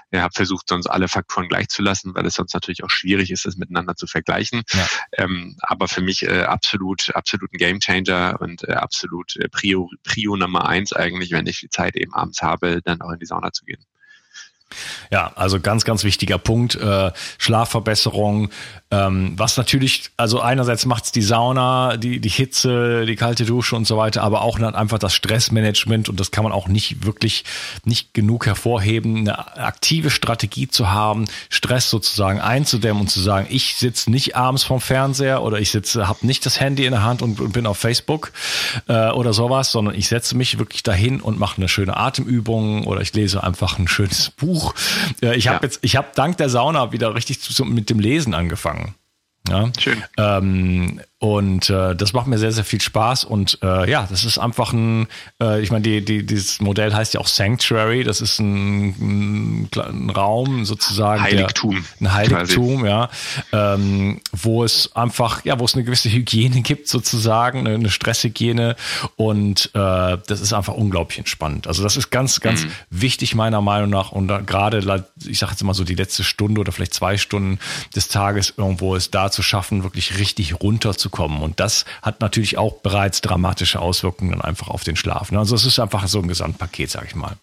Ich 0.10 0.20
habe 0.20 0.34
versucht, 0.34 0.68
sonst 0.68 0.88
alle 0.88 1.08
Faktoren 1.08 1.48
gleich 1.48 1.70
zu 1.70 1.82
lassen, 1.82 2.16
weil 2.16 2.26
es 2.26 2.34
sonst 2.34 2.54
natürlich 2.54 2.84
auch 2.84 2.90
schwierig 2.90 3.32
ist, 3.32 3.46
das 3.46 3.56
miteinander 3.56 3.96
zu 3.96 4.08
vergleichen. 4.08 4.64
Ja. 4.74 4.88
Ähm, 5.14 5.58
aber 5.62 5.88
für 5.88 6.02
mich 6.02 6.24
äh, 6.24 6.44
absolut, 6.44 7.16
absolut 7.16 7.54
ein 7.54 7.58
Gamechanger 7.58 8.38
und 8.40 8.68
äh, 8.68 8.74
absolut 8.74 9.36
äh, 9.38 9.48
Prio, 9.48 9.90
Prio 10.04 10.36
Nummer 10.36 10.68
eins 10.68 10.94
eigentlich, 10.94 11.32
wenn 11.32 11.48
ich 11.48 11.60
die 11.60 11.70
Zeit 11.70 11.96
eben 11.96 12.14
abends 12.14 12.42
habe, 12.42 12.82
dann 12.84 13.02
auch 13.02 13.12
in 13.12 13.20
die 13.20 13.26
Sauna 13.26 13.52
zu 13.52 13.66
gehen. 13.66 13.86
Ja, 15.12 15.32
also 15.36 15.60
ganz, 15.60 15.86
ganz 15.86 16.04
wichtiger 16.04 16.38
Punkt. 16.38 16.76
Äh, 16.76 17.12
Schlafverbesserung, 17.38 18.50
ähm, 18.92 19.34
was 19.38 19.56
natürlich, 19.56 20.12
also 20.18 20.42
einerseits 20.42 20.86
macht's 20.86 21.14
die 21.14 21.22
Sauna, 21.22 21.96
die, 21.96 22.20
die 22.20 22.30
Hitze, 22.30 23.06
die 23.06 23.16
kalte 23.16 23.46
Dusche 23.46 23.78
und 23.78 23.88
so 23.88 23.98
weiter, 23.98 24.22
aber 24.22 24.42
auch 24.42 24.60
einfach 24.60 25.00
das 25.00 25.14
Stressmanagement 25.14 26.10
und 26.10 26.20
das 26.20 26.32
kann 26.32 26.44
man 26.44 26.52
auch 26.52 26.68
nicht 26.68 27.06
wirklich 27.06 27.46
nicht 27.86 28.14
genug 28.14 28.46
hervorheben, 28.46 29.20
eine 29.20 29.58
aktive 29.58 30.10
Strategie 30.10 30.68
zu 30.68 30.92
haben, 30.92 31.26
Stress 31.50 31.90
sozusagen 31.90 32.42
einzudämmen 32.42 33.02
und 33.02 33.08
zu 33.08 33.22
sagen, 33.22 33.48
ich 33.50 33.76
sitze 33.78 34.12
nicht 34.12 34.36
abends 34.36 34.64
vorm 34.64 34.82
Fernseher 34.82 35.42
oder 35.42 35.60
ich 35.60 35.72
sitze, 35.72 36.10
habe 36.10 36.28
nicht 36.28 36.46
das 36.46 36.60
Handy 36.60 36.86
in 36.86 36.92
der 36.92 37.04
Hand 37.04 37.22
und, 37.22 37.40
und 37.40 37.54
bin 37.54 37.66
auf 37.66 37.78
Facebook 37.78 38.34
äh, 38.88 39.10
oder 39.12 39.32
sowas, 39.32 39.72
sondern 39.72 39.96
ich 39.96 40.10
setze 40.10 40.36
mich 40.36 40.60
wirklich 40.60 40.84
dahin 40.84 41.22
und 41.22 41.40
mache 41.40 41.58
eine 41.58 41.70
schöne 41.70 41.96
Atemübung 41.96 42.86
oder 42.86 43.00
ich 43.00 43.14
lese 43.14 43.42
einfach 43.42 43.80
ein 43.80 43.88
schönes 43.88 44.32
Buch. 44.32 44.61
Äh, 45.22 45.36
ich 45.36 45.48
habe 45.48 45.58
ja. 45.58 45.64
jetzt, 45.64 45.80
ich 45.82 45.96
habe 45.96 46.10
dank 46.16 46.38
der 46.38 46.50
Sauna 46.50 46.92
wieder 46.92 47.16
richtig 47.16 47.42
zu, 47.42 47.66
mit 47.66 47.90
dem 47.90 48.00
Lesen 48.00 48.34
angefangen. 48.34 48.96
Ja? 49.48 49.72
Schön. 49.80 50.04
Ähm, 50.18 51.02
und 51.22 51.70
äh, 51.70 51.96
das 51.96 52.14
macht 52.14 52.26
mir 52.26 52.40
sehr, 52.40 52.52
sehr 52.52 52.64
viel 52.64 52.82
Spaß. 52.82 53.26
Und 53.26 53.60
äh, 53.62 53.88
ja, 53.88 54.08
das 54.10 54.26
ist 54.26 54.40
einfach 54.40 54.74
ein, 54.74 55.06
äh, 55.40 55.62
ich 55.62 55.70
meine, 55.70 55.84
die, 55.84 56.04
die, 56.04 56.26
dieses 56.26 56.60
Modell 56.62 56.96
heißt 56.96 57.14
ja 57.14 57.20
auch 57.20 57.28
Sanctuary. 57.28 58.04
Das 58.04 58.22
ist 58.22 58.40
ein, 58.40 58.88
ein, 59.68 59.70
ein 59.76 60.10
Raum 60.10 60.66
sozusagen. 60.66 61.22
Heiligtum. 61.22 61.86
Der, 62.00 62.10
ein 62.10 62.14
Heiligtum, 62.16 62.80
quasi. 62.80 62.88
ja. 62.88 63.10
Ähm, 63.76 64.20
wo 64.32 64.64
es 64.64 64.96
einfach, 64.96 65.46
ja, 65.46 65.60
wo 65.60 65.66
es 65.66 65.76
eine 65.76 65.84
gewisse 65.84 66.10
Hygiene 66.10 66.62
gibt, 66.62 66.88
sozusagen, 66.88 67.60
eine, 67.60 67.76
eine 67.76 67.92
Stresshygiene. 67.92 68.76
Und 69.16 69.70
äh, 69.76 70.18
das 70.26 70.42
ist 70.42 70.54
einfach 70.54 70.74
unglaublich 70.74 71.20
entspannt. 71.20 71.68
Also 71.68 71.84
das 71.84 71.98
ist 71.98 72.10
ganz, 72.10 72.40
ganz 72.40 72.66
mhm. 72.66 72.72
wichtig 72.90 73.36
meiner 73.36 73.62
Meinung 73.62 73.92
nach. 73.92 74.12
Und 74.12 74.28
gerade, 74.48 75.06
ich 75.24 75.38
sage 75.38 75.52
jetzt 75.52 75.64
mal 75.64 75.76
so 75.76 75.84
die 75.84 75.94
letzte 75.94 76.24
Stunde 76.24 76.62
oder 76.62 76.72
vielleicht 76.72 76.96
zwei 76.96 77.18
Stunden 77.18 77.60
des 77.96 78.08
Tages 78.08 78.56
irgendwo 78.58 78.96
es 78.96 79.12
da 79.12 79.30
zu 79.30 79.44
schaffen, 79.44 79.84
wirklich 79.84 80.18
richtig 80.18 80.60
runter 80.62 80.98
zu 80.98 81.11
kommen. 81.12 81.42
Und 81.42 81.60
das 81.60 81.86
hat 82.02 82.22
natürlich 82.22 82.58
auch 82.58 82.76
bereits 82.82 83.22
dramatische 83.22 83.80
Auswirkungen 83.80 84.32
dann 84.32 84.42
einfach 84.42 84.70
auf 84.70 84.84
den 84.84 84.96
Schlaf. 84.96 85.32
Ne? 85.32 85.40
Also 85.40 85.56
es 85.56 85.66
ist 85.66 85.80
einfach 85.80 86.08
so 86.08 86.20
ein 86.20 86.28
Gesamtpaket, 86.28 86.90
sag 86.90 87.06
ich 87.06 87.16
mal. 87.16 87.36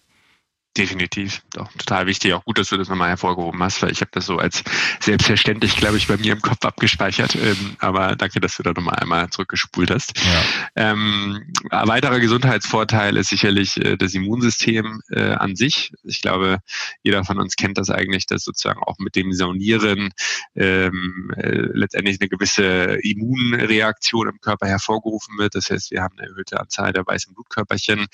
Definitiv, 0.79 1.43
doch 1.55 1.73
total 1.73 2.07
wichtig. 2.07 2.33
Auch 2.35 2.45
gut, 2.45 2.57
dass 2.57 2.69
du 2.69 2.77
das 2.77 2.89
nochmal 2.89 3.09
hervorgehoben 3.09 3.61
hast, 3.65 3.83
weil 3.83 3.91
ich 3.91 4.01
habe 4.01 4.13
das 4.13 4.27
so 4.27 4.39
als 4.39 4.63
selbstverständlich, 5.01 5.77
glaube 5.77 5.97
ich, 5.97 6.07
bei 6.07 6.17
mir 6.17 6.35
im 6.35 6.41
Kopf 6.41 6.65
abgespeichert. 6.65 7.35
Ähm, 7.35 7.77
aber 7.81 8.15
danke, 8.15 8.39
dass 8.39 8.57
du 8.57 8.63
da 8.63 8.71
nochmal 8.71 8.95
einmal 8.95 9.29
zurückgespult 9.29 9.91
hast. 9.91 10.17
Ja. 10.17 10.93
Ähm, 10.93 11.53
ein 11.71 11.89
weiterer 11.89 12.21
Gesundheitsvorteil 12.21 13.17
ist 13.17 13.31
sicherlich 13.31 13.77
äh, 13.77 13.97
das 13.97 14.15
Immunsystem 14.15 15.03
äh, 15.11 15.33
an 15.33 15.57
sich. 15.57 15.93
Ich 16.05 16.23
glaube, 16.23 16.59
jeder 17.03 17.25
von 17.25 17.41
uns 17.41 17.57
kennt 17.57 17.77
das 17.77 17.91
eigentlich, 17.91 18.27
dass 18.27 18.45
sozusagen 18.45 18.81
auch 18.81 18.99
mit 19.01 19.17
dem 19.17 19.33
Saunieren 19.33 20.11
ähm, 20.55 21.33
äh, 21.37 21.59
letztendlich 21.73 22.21
eine 22.21 22.29
gewisse 22.29 23.01
Immunreaktion 23.03 24.29
im 24.29 24.41
Körper 24.41 24.69
hervorgerufen 24.69 25.39
wird. 25.39 25.57
Das 25.57 25.71
heißt, 25.71 25.91
wir 25.91 26.03
haben 26.03 26.17
eine 26.19 26.29
erhöhte 26.29 26.61
Anzahl 26.61 26.93
der 26.93 27.05
weißen 27.05 27.35
Blutkörperchen. 27.35 28.07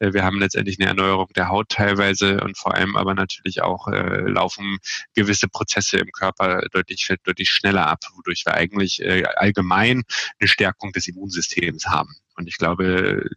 Äh, 0.00 0.12
wir 0.12 0.22
haben 0.22 0.38
letztendlich 0.38 0.78
eine 0.78 0.88
Erneuerung 0.88 1.28
der 1.34 1.48
Haut 1.48 1.70
teilweise 1.70 2.09
teilweise 2.10 2.40
und 2.42 2.58
vor 2.58 2.74
allem 2.74 2.96
aber 2.96 3.14
natürlich 3.14 3.62
auch 3.62 3.88
äh, 3.88 4.20
laufen 4.28 4.78
gewisse 5.14 5.48
Prozesse 5.48 5.98
im 5.98 6.10
Körper 6.12 6.62
deutlich, 6.72 7.08
deutlich 7.24 7.50
schneller 7.50 7.86
ab, 7.86 8.00
wodurch 8.16 8.44
wir 8.46 8.54
eigentlich 8.54 9.00
äh, 9.02 9.24
allgemein 9.36 10.02
eine 10.38 10.48
Stärkung 10.48 10.92
des 10.92 11.08
Immunsystems 11.08 11.86
haben. 11.86 12.14
Und 12.36 12.48
ich 12.48 12.58
glaube, 12.58 13.28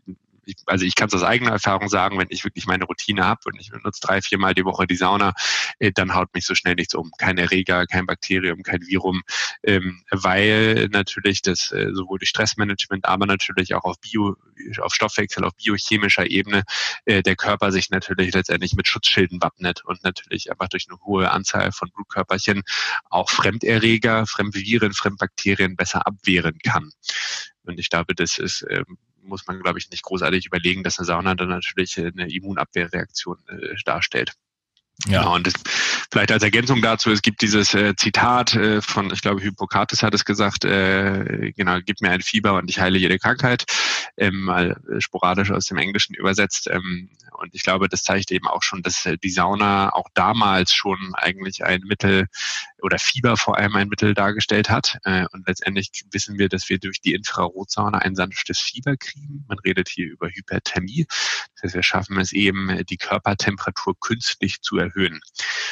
ich, 0.46 0.56
also 0.66 0.86
ich 0.86 0.96
kann 0.96 1.08
es 1.08 1.14
aus 1.14 1.24
eigener 1.24 1.52
Erfahrung 1.52 1.90
sagen, 1.90 2.18
wenn 2.18 2.28
ich 2.30 2.44
wirklich 2.44 2.66
meine 2.66 2.86
Routine 2.86 3.26
habe 3.26 3.42
und 3.46 3.60
ich 3.60 3.72
benutze 3.72 4.02
drei, 4.02 4.22
viermal 4.22 4.54
die 4.54 4.66
Woche 4.66 4.88
die 4.88 4.96
Sauna, 4.96 5.34
äh, 5.80 5.92
dann 5.92 6.14
haut 6.14 6.34
mich 6.34 6.46
so 6.46 6.56
schnell 6.56 6.76
nichts 6.76 6.96
um. 6.96 7.12
Kein 7.18 7.38
Erreger, 7.38 7.86
kein 7.86 8.06
Bakterium, 8.06 8.64
kein 8.64 8.82
Virum, 8.82 9.24
ähm, 9.64 10.04
weil 10.12 10.90
natürlich 10.92 11.42
das 11.42 11.72
äh, 11.72 11.90
sowohl 11.94 12.20
die 12.20 12.26
Stressmanagement, 12.26 13.06
aber 13.06 13.26
natürlich 13.26 13.74
auch 13.76 13.84
auf 13.84 14.00
Bio, 14.00 14.36
auf 14.82 14.94
Stoffwechsel, 14.94 15.44
auf 15.44 15.56
biochemischer 15.56 16.30
Ebene 16.30 16.64
äh, 17.06 17.22
der 17.24 17.36
Körper 17.36 17.72
sich 17.72 17.90
natürlich 17.90 18.34
letztendlich 18.34 18.74
mit 18.76 18.88
Schutzschilden 18.88 19.42
wappnet 19.42 19.84
und 19.86 20.04
natürlich 20.04 20.52
einfach 20.52 20.70
durch 20.70 20.88
eine 20.90 21.00
hohe 21.02 21.32
Anzahl 21.32 21.72
von 21.72 21.90
Blutkörperchen 21.90 22.64
auch 23.10 23.30
Fremderreger, 23.30 24.26
Fremdviren, 24.28 24.94
Fremdbakterien 24.94 25.76
besser 25.76 26.06
abwehren 26.06 26.60
kann. 26.60 26.92
Und 27.66 27.80
ich 27.80 27.90
glaube, 27.90 28.14
das 28.16 28.38
ist 28.38 28.66
ähm, 28.70 28.98
muss 29.24 29.48
man, 29.48 29.60
glaube 29.60 29.80
ich, 29.80 29.90
nicht 29.90 30.04
großartig 30.04 30.46
überlegen, 30.46 30.84
dass 30.84 31.00
eine 31.00 31.06
Sauna 31.06 31.36
dann 31.36 31.50
natürlich 31.50 31.98
eine 31.98 32.32
Immunabwehrreaktion 32.32 33.38
äh, 33.48 33.76
darstellt. 33.86 34.34
Ja. 35.08 35.20
Genau, 35.20 35.36
und 35.36 35.48
das, 35.48 35.54
vielleicht 36.12 36.32
als 36.32 36.44
Ergänzung 36.44 36.82
dazu, 36.82 37.12
es 37.12 37.22
gibt 37.22 37.42
dieses 37.42 37.74
äh, 37.74 37.96
Zitat 37.96 38.56
äh, 38.56 38.82
von, 38.82 39.12
ich 39.12 39.22
glaube, 39.22 39.42
Hippokrates 39.42 40.04
hat 40.04 40.14
es 40.14 40.24
gesagt, 40.24 40.66
äh, 40.66 41.52
genau, 41.56 41.80
gib 41.84 42.00
mir 42.02 42.12
ein 42.12 42.22
Fieber 42.22 42.54
und 42.54 42.70
ich 42.70 42.80
heile 42.80 43.00
jede 43.00 43.18
Krankheit, 43.18 43.66
ähm, 44.18 44.42
mal 44.42 44.80
sporadisch 45.00 45.52
aus 45.52 45.66
dem 45.66 45.78
Englischen 45.78 46.14
übersetzt. 46.14 46.70
Ähm, 46.72 47.10
und 47.42 47.54
ich 47.54 47.64
glaube, 47.64 47.90
das 47.90 48.04
zeigt 48.04 48.32
eben 48.32 48.48
auch 48.48 48.64
schon, 48.64 48.82
dass 48.84 49.06
äh, 49.06 49.18
die 49.18 49.32
Sauna 49.32 49.92
auch 49.94 50.08
damals 50.14 50.74
schon 50.74 51.14
eigentlich 51.16 51.66
ein 51.66 51.82
Mittel 51.82 52.28
oder 52.84 53.00
Fieber 53.00 53.38
vor 53.38 53.58
allem 53.58 53.76
ein 53.76 53.88
Mittel 53.88 54.14
dargestellt 54.14 54.70
hat. 54.70 54.98
Äh, 55.04 55.26
und 55.32 55.48
letztendlich 55.48 55.90
wissen 56.12 56.38
wir, 56.38 56.50
dass 56.50 56.70
wir 56.70 56.80
durch 56.80 57.00
die 57.02 57.14
Infrarotsauna 57.14 58.00
ein 58.00 58.16
sanftes 58.16 58.60
Fieber 58.60 58.98
kriegen. 58.98 59.46
Man 59.48 59.58
redet 59.60 59.88
hier 59.90 60.08
über 60.08 60.30
Hyperthermie. 60.30 61.06
Das 61.08 61.64
heißt, 61.64 61.76
wir 61.76 61.84
schaffen 61.84 62.20
es 62.20 62.34
eben, 62.34 62.86
die 62.86 62.98
Körpertemperatur 62.98 63.98
künstlich 64.00 64.62
zu 64.62 64.78
erhöhen. 64.78 65.22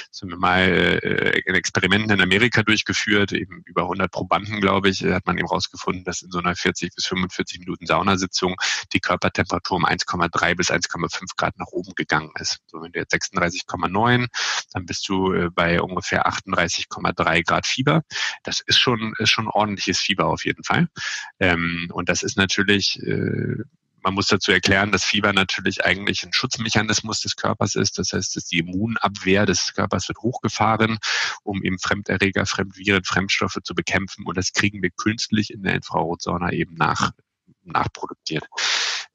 Das 0.09 0.21
haben 0.21 0.29
wir 0.29 0.37
mal 0.37 0.61
äh, 0.61 1.41
ein 1.47 1.55
Experiment 1.55 2.11
in 2.11 2.21
Amerika 2.21 2.63
durchgeführt, 2.63 3.33
eben 3.33 3.61
über 3.65 3.83
100 3.83 4.11
Probanden, 4.11 4.61
glaube 4.61 4.89
ich, 4.89 5.03
hat 5.03 5.25
man 5.25 5.37
eben 5.37 5.47
rausgefunden, 5.47 6.03
dass 6.05 6.21
in 6.21 6.31
so 6.31 6.39
einer 6.39 6.55
40 6.55 6.95
bis 6.95 7.05
45 7.07 7.59
Minuten 7.59 7.85
Saunasitzung 7.85 8.55
die 8.93 8.99
Körpertemperatur 8.99 9.77
um 9.77 9.85
1,3 9.85 10.55
bis 10.55 10.71
1,5 10.71 11.35
Grad 11.35 11.57
nach 11.57 11.67
oben 11.67 11.93
gegangen 11.95 12.31
ist. 12.39 12.59
So, 12.67 12.81
wenn 12.81 12.91
du 12.91 12.99
jetzt 12.99 13.13
36,9, 13.13 14.27
dann 14.71 14.85
bist 14.85 15.07
du 15.09 15.33
äh, 15.33 15.49
bei 15.49 15.81
ungefähr 15.81 16.25
38,3 17.05 17.43
Grad 17.45 17.65
Fieber. 17.65 18.03
Das 18.43 18.61
ist 18.61 18.79
schon, 18.79 19.13
ist 19.19 19.29
schon 19.29 19.47
ordentliches 19.47 19.99
Fieber 19.99 20.27
auf 20.27 20.45
jeden 20.45 20.63
Fall. 20.63 20.87
Ähm, 21.39 21.89
und 21.93 22.09
das 22.09 22.23
ist 22.23 22.37
natürlich 22.37 22.99
äh, 23.03 23.63
man 24.03 24.13
muss 24.13 24.27
dazu 24.27 24.51
erklären, 24.51 24.91
dass 24.91 25.03
Fieber 25.03 25.33
natürlich 25.33 25.85
eigentlich 25.85 26.23
ein 26.23 26.33
Schutzmechanismus 26.33 27.21
des 27.21 27.35
Körpers 27.35 27.75
ist. 27.75 27.97
Das 27.97 28.13
heißt, 28.13 28.35
dass 28.35 28.45
die 28.45 28.59
Immunabwehr 28.59 29.45
des 29.45 29.73
Körpers 29.73 30.07
wird 30.07 30.19
hochgefahren, 30.19 30.97
um 31.43 31.63
eben 31.63 31.79
Fremderreger, 31.79 32.45
Fremdviren, 32.45 33.03
Fremdstoffe 33.03 33.57
zu 33.63 33.75
bekämpfen. 33.75 34.25
Und 34.25 34.37
das 34.37 34.53
kriegen 34.53 34.81
wir 34.81 34.89
künstlich 34.89 35.51
in 35.51 35.63
der 35.63 35.75
Infrarotsauna 35.75 36.51
eben 36.51 36.75
nach, 36.75 37.11
nachproduziert. 37.63 38.47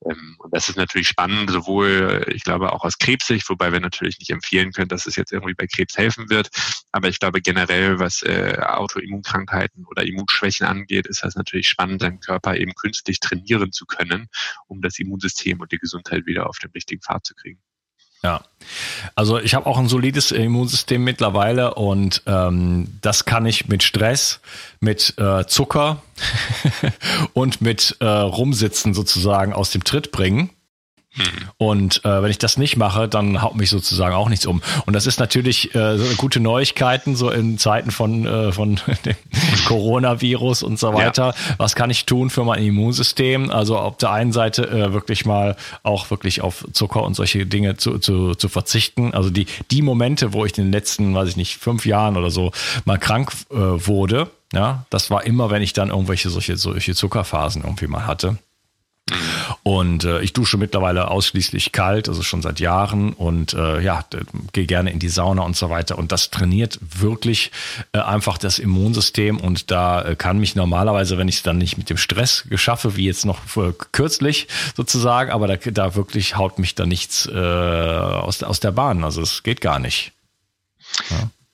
Ähm, 0.04 0.36
und 0.38 0.54
das 0.54 0.68
ist 0.68 0.76
natürlich 0.76 1.08
spannend, 1.08 1.50
sowohl, 1.50 2.26
ich 2.34 2.44
glaube, 2.44 2.72
auch 2.72 2.84
aus 2.84 2.98
Krebssicht, 2.98 3.48
wobei 3.48 3.72
wir 3.72 3.80
natürlich 3.80 4.18
nicht 4.18 4.30
empfehlen 4.30 4.72
können, 4.72 4.88
dass 4.88 5.06
es 5.06 5.16
jetzt 5.16 5.32
irgendwie 5.32 5.54
bei 5.54 5.66
Krebs 5.66 5.96
helfen 5.96 6.28
wird. 6.28 6.50
Aber 6.92 7.08
ich 7.08 7.18
glaube 7.18 7.40
generell, 7.40 7.98
was 7.98 8.22
äh, 8.22 8.58
Autoimmunkrankheiten 8.60 9.84
oder 9.86 10.04
Immunschwächen 10.04 10.66
angeht, 10.66 11.06
ist 11.06 11.24
das 11.24 11.34
natürlich 11.34 11.68
spannend, 11.68 12.02
seinen 12.02 12.20
Körper 12.20 12.56
eben 12.56 12.74
künstlich 12.74 13.20
trainieren 13.20 13.72
zu 13.72 13.86
können, 13.86 14.28
um 14.66 14.82
das 14.82 14.98
Immunsystem 14.98 15.60
und 15.60 15.72
die 15.72 15.78
Gesundheit 15.78 16.26
wieder 16.26 16.48
auf 16.48 16.58
den 16.58 16.70
richtigen 16.72 17.00
Pfad 17.02 17.24
zu 17.24 17.34
kriegen. 17.34 17.60
Ja, 18.22 18.42
also 19.14 19.38
ich 19.38 19.54
habe 19.54 19.66
auch 19.66 19.78
ein 19.78 19.88
solides 19.88 20.32
Immunsystem 20.32 21.04
mittlerweile 21.04 21.74
und 21.74 22.22
ähm, 22.26 22.98
das 23.00 23.24
kann 23.24 23.46
ich 23.46 23.68
mit 23.68 23.82
Stress, 23.82 24.40
mit 24.80 25.14
äh, 25.18 25.46
Zucker 25.46 26.02
und 27.32 27.60
mit 27.60 27.96
äh, 28.00 28.06
Rumsitzen 28.06 28.94
sozusagen 28.94 29.52
aus 29.52 29.70
dem 29.70 29.84
Tritt 29.84 30.10
bringen. 30.12 30.50
Und 31.56 32.04
äh, 32.04 32.22
wenn 32.22 32.30
ich 32.30 32.38
das 32.38 32.56
nicht 32.56 32.76
mache, 32.76 33.08
dann 33.08 33.40
haut 33.42 33.56
mich 33.56 33.70
sozusagen 33.70 34.14
auch 34.14 34.28
nichts 34.28 34.46
um. 34.46 34.62
Und 34.84 34.94
das 34.94 35.06
ist 35.06 35.18
natürlich 35.18 35.74
äh, 35.74 35.96
so 35.96 36.04
gute 36.16 36.40
Neuigkeiten, 36.40 37.16
so 37.16 37.30
in 37.30 37.58
Zeiten 37.58 37.90
von, 37.90 38.26
äh, 38.26 38.52
von 38.52 38.78
dem 39.04 39.16
Coronavirus 39.66 40.62
und 40.62 40.78
so 40.78 40.92
weiter. 40.92 41.26
Ja. 41.28 41.54
Was 41.58 41.74
kann 41.74 41.90
ich 41.90 42.06
tun 42.06 42.30
für 42.30 42.44
mein 42.44 42.62
Immunsystem? 42.62 43.50
Also 43.50 43.78
auf 43.78 43.96
der 43.96 44.10
einen 44.10 44.32
Seite 44.32 44.68
äh, 44.68 44.92
wirklich 44.92 45.24
mal 45.24 45.56
auch 45.82 46.10
wirklich 46.10 46.42
auf 46.42 46.66
Zucker 46.72 47.02
und 47.02 47.14
solche 47.14 47.46
Dinge 47.46 47.76
zu, 47.76 47.98
zu, 47.98 48.34
zu 48.34 48.48
verzichten. 48.48 49.14
Also 49.14 49.30
die, 49.30 49.46
die 49.70 49.82
Momente, 49.82 50.32
wo 50.32 50.44
ich 50.44 50.56
in 50.58 50.64
den 50.64 50.72
letzten, 50.72 51.14
weiß 51.14 51.28
ich 51.28 51.36
nicht, 51.36 51.56
fünf 51.56 51.86
Jahren 51.86 52.16
oder 52.16 52.30
so 52.30 52.52
mal 52.84 52.98
krank 52.98 53.32
äh, 53.50 53.56
wurde, 53.56 54.30
ja, 54.52 54.86
das 54.90 55.10
war 55.10 55.24
immer, 55.24 55.50
wenn 55.50 55.62
ich 55.62 55.72
dann 55.72 55.88
irgendwelche 55.88 56.30
solche, 56.30 56.56
solche 56.56 56.94
Zuckerphasen 56.94 57.62
irgendwie 57.62 57.88
mal 57.88 58.06
hatte. 58.06 58.38
Und 59.66 60.04
äh, 60.04 60.20
ich 60.20 60.32
dusche 60.32 60.58
mittlerweile 60.58 61.10
ausschließlich 61.10 61.72
kalt, 61.72 62.08
also 62.08 62.22
schon 62.22 62.40
seit 62.40 62.60
Jahren 62.60 63.12
und 63.12 63.52
äh, 63.52 63.80
ja, 63.80 64.04
gehe 64.52 64.64
gerne 64.64 64.92
in 64.92 65.00
die 65.00 65.08
Sauna 65.08 65.42
und 65.42 65.56
so 65.56 65.70
weiter. 65.70 65.98
Und 65.98 66.12
das 66.12 66.30
trainiert 66.30 66.78
wirklich 66.80 67.50
äh, 67.90 67.98
einfach 67.98 68.38
das 68.38 68.60
Immunsystem 68.60 69.40
und 69.40 69.72
da 69.72 70.02
äh, 70.02 70.14
kann 70.14 70.38
mich 70.38 70.54
normalerweise, 70.54 71.18
wenn 71.18 71.26
ich 71.26 71.38
es 71.38 71.42
dann 71.42 71.58
nicht 71.58 71.78
mit 71.78 71.90
dem 71.90 71.96
Stress 71.96 72.44
geschaffe, 72.48 72.94
wie 72.94 73.06
jetzt 73.06 73.26
noch 73.26 73.40
kürzlich 73.90 74.46
sozusagen, 74.76 75.32
aber 75.32 75.48
da, 75.48 75.56
da 75.56 75.96
wirklich 75.96 76.36
haut 76.36 76.60
mich 76.60 76.76
da 76.76 76.86
nichts 76.86 77.26
äh, 77.26 77.36
aus, 77.36 78.44
aus 78.44 78.60
der 78.60 78.70
Bahn. 78.70 79.02
Also 79.02 79.20
es 79.20 79.42
geht 79.42 79.60
gar 79.60 79.80
nicht. 79.80 80.12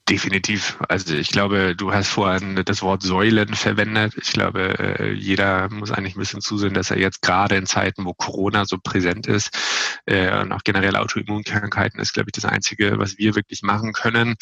Definitiv. 0.08 0.78
Also 0.88 1.14
ich 1.14 1.28
glaube, 1.28 1.76
du 1.76 1.92
hast 1.92 2.08
vorhin 2.08 2.60
das 2.64 2.82
Wort 2.82 3.02
Säulen 3.02 3.54
verwendet. 3.54 4.14
Ich 4.20 4.32
glaube, 4.32 4.76
äh, 4.78 5.12
jeder 5.12 5.68
muss 5.70 5.92
eigentlich 5.92 6.16
ein 6.16 6.18
bisschen 6.18 6.40
zusehen, 6.40 6.74
dass 6.74 6.90
er 6.90 6.98
jetzt 6.98 7.22
gerade 7.22 7.54
in 7.54 7.66
Zeiten, 7.66 8.04
wo 8.04 8.12
Corona 8.12 8.64
so 8.64 8.78
präsent 8.82 9.28
ist 9.28 9.56
äh, 10.06 10.40
und 10.40 10.50
auch 10.50 10.64
generell 10.64 10.96
Autoimmunkrankheiten 10.96 12.00
ist, 12.00 12.14
glaube 12.14 12.30
ich, 12.30 12.32
das 12.32 12.44
Einzige, 12.44 12.98
was 12.98 13.16
wir 13.18 13.36
wirklich 13.36 13.62
machen 13.62 13.92
können, 13.92 14.34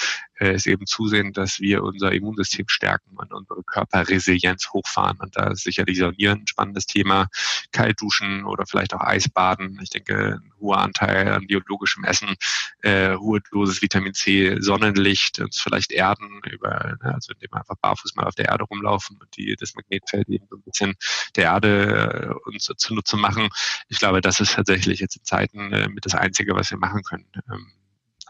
ist 0.49 0.67
eben 0.67 0.87
zusehen, 0.87 1.33
dass 1.33 1.61
wir 1.61 1.83
unser 1.83 2.13
Immunsystem 2.13 2.69
stärken 2.69 3.17
und 3.17 3.33
unsere 3.33 3.63
Körperresilienz 3.63 4.71
hochfahren. 4.73 5.19
Und 5.21 5.37
da 5.37 5.49
ist 5.49 5.65
sicherlich 5.65 5.99
Saunieren 5.99 6.41
ein 6.41 6.47
spannendes 6.47 6.87
Thema. 6.87 7.29
Kaltduschen 7.73 8.45
oder 8.45 8.67
vielleicht 8.67 8.95
auch 8.95 9.01
Eisbaden. 9.01 9.79
Ich 9.83 9.91
denke, 9.91 10.41
ein 10.43 10.53
hoher 10.61 10.79
Anteil 10.79 11.29
an 11.29 11.47
biologischem 11.47 12.05
Essen, 12.05 12.35
äh, 12.83 13.11
ruheloses 13.11 13.83
Vitamin 13.83 14.15
C, 14.15 14.57
Sonnenlicht, 14.61 15.41
uns 15.41 15.61
vielleicht 15.61 15.93
erden, 15.93 16.41
über, 16.51 16.97
ne, 17.03 17.15
also 17.15 17.33
indem 17.33 17.51
wir 17.53 17.59
einfach 17.59 17.77
barfuß 17.81 18.15
mal 18.17 18.27
auf 18.27 18.35
der 18.35 18.47
Erde 18.47 18.65
rumlaufen 18.65 19.19
und 19.21 19.37
die, 19.37 19.57
das 19.59 19.75
Magnetfeld 19.75 20.29
eben 20.29 20.47
so 20.49 20.57
ein 20.57 20.63
bisschen 20.63 20.95
der 21.37 21.45
Erde 21.45 22.37
äh, 22.45 22.49
uns 22.49 22.71
zunutze 22.77 23.17
machen. 23.17 23.49
Ich 23.89 23.99
glaube, 23.99 24.21
das 24.21 24.41
ist 24.41 24.55
tatsächlich 24.55 25.01
jetzt 25.01 25.17
in 25.17 25.25
Zeiten 25.25 25.73
äh, 25.73 25.89
mit 25.89 26.07
das 26.07 26.15
Einzige, 26.15 26.55
was 26.55 26.71
wir 26.71 26.79
machen 26.79 27.03
können. 27.03 27.27
Ähm, 27.51 27.73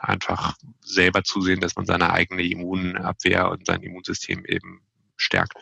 einfach 0.00 0.54
selber 0.80 1.22
zusehen, 1.24 1.60
dass 1.60 1.76
man 1.76 1.86
seine 1.86 2.12
eigene 2.12 2.42
Immunabwehr 2.42 3.50
und 3.50 3.66
sein 3.66 3.82
Immunsystem 3.82 4.44
eben 4.44 4.82
stärkt. 5.16 5.54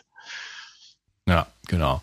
Ja, 1.27 1.45
genau. 1.67 2.01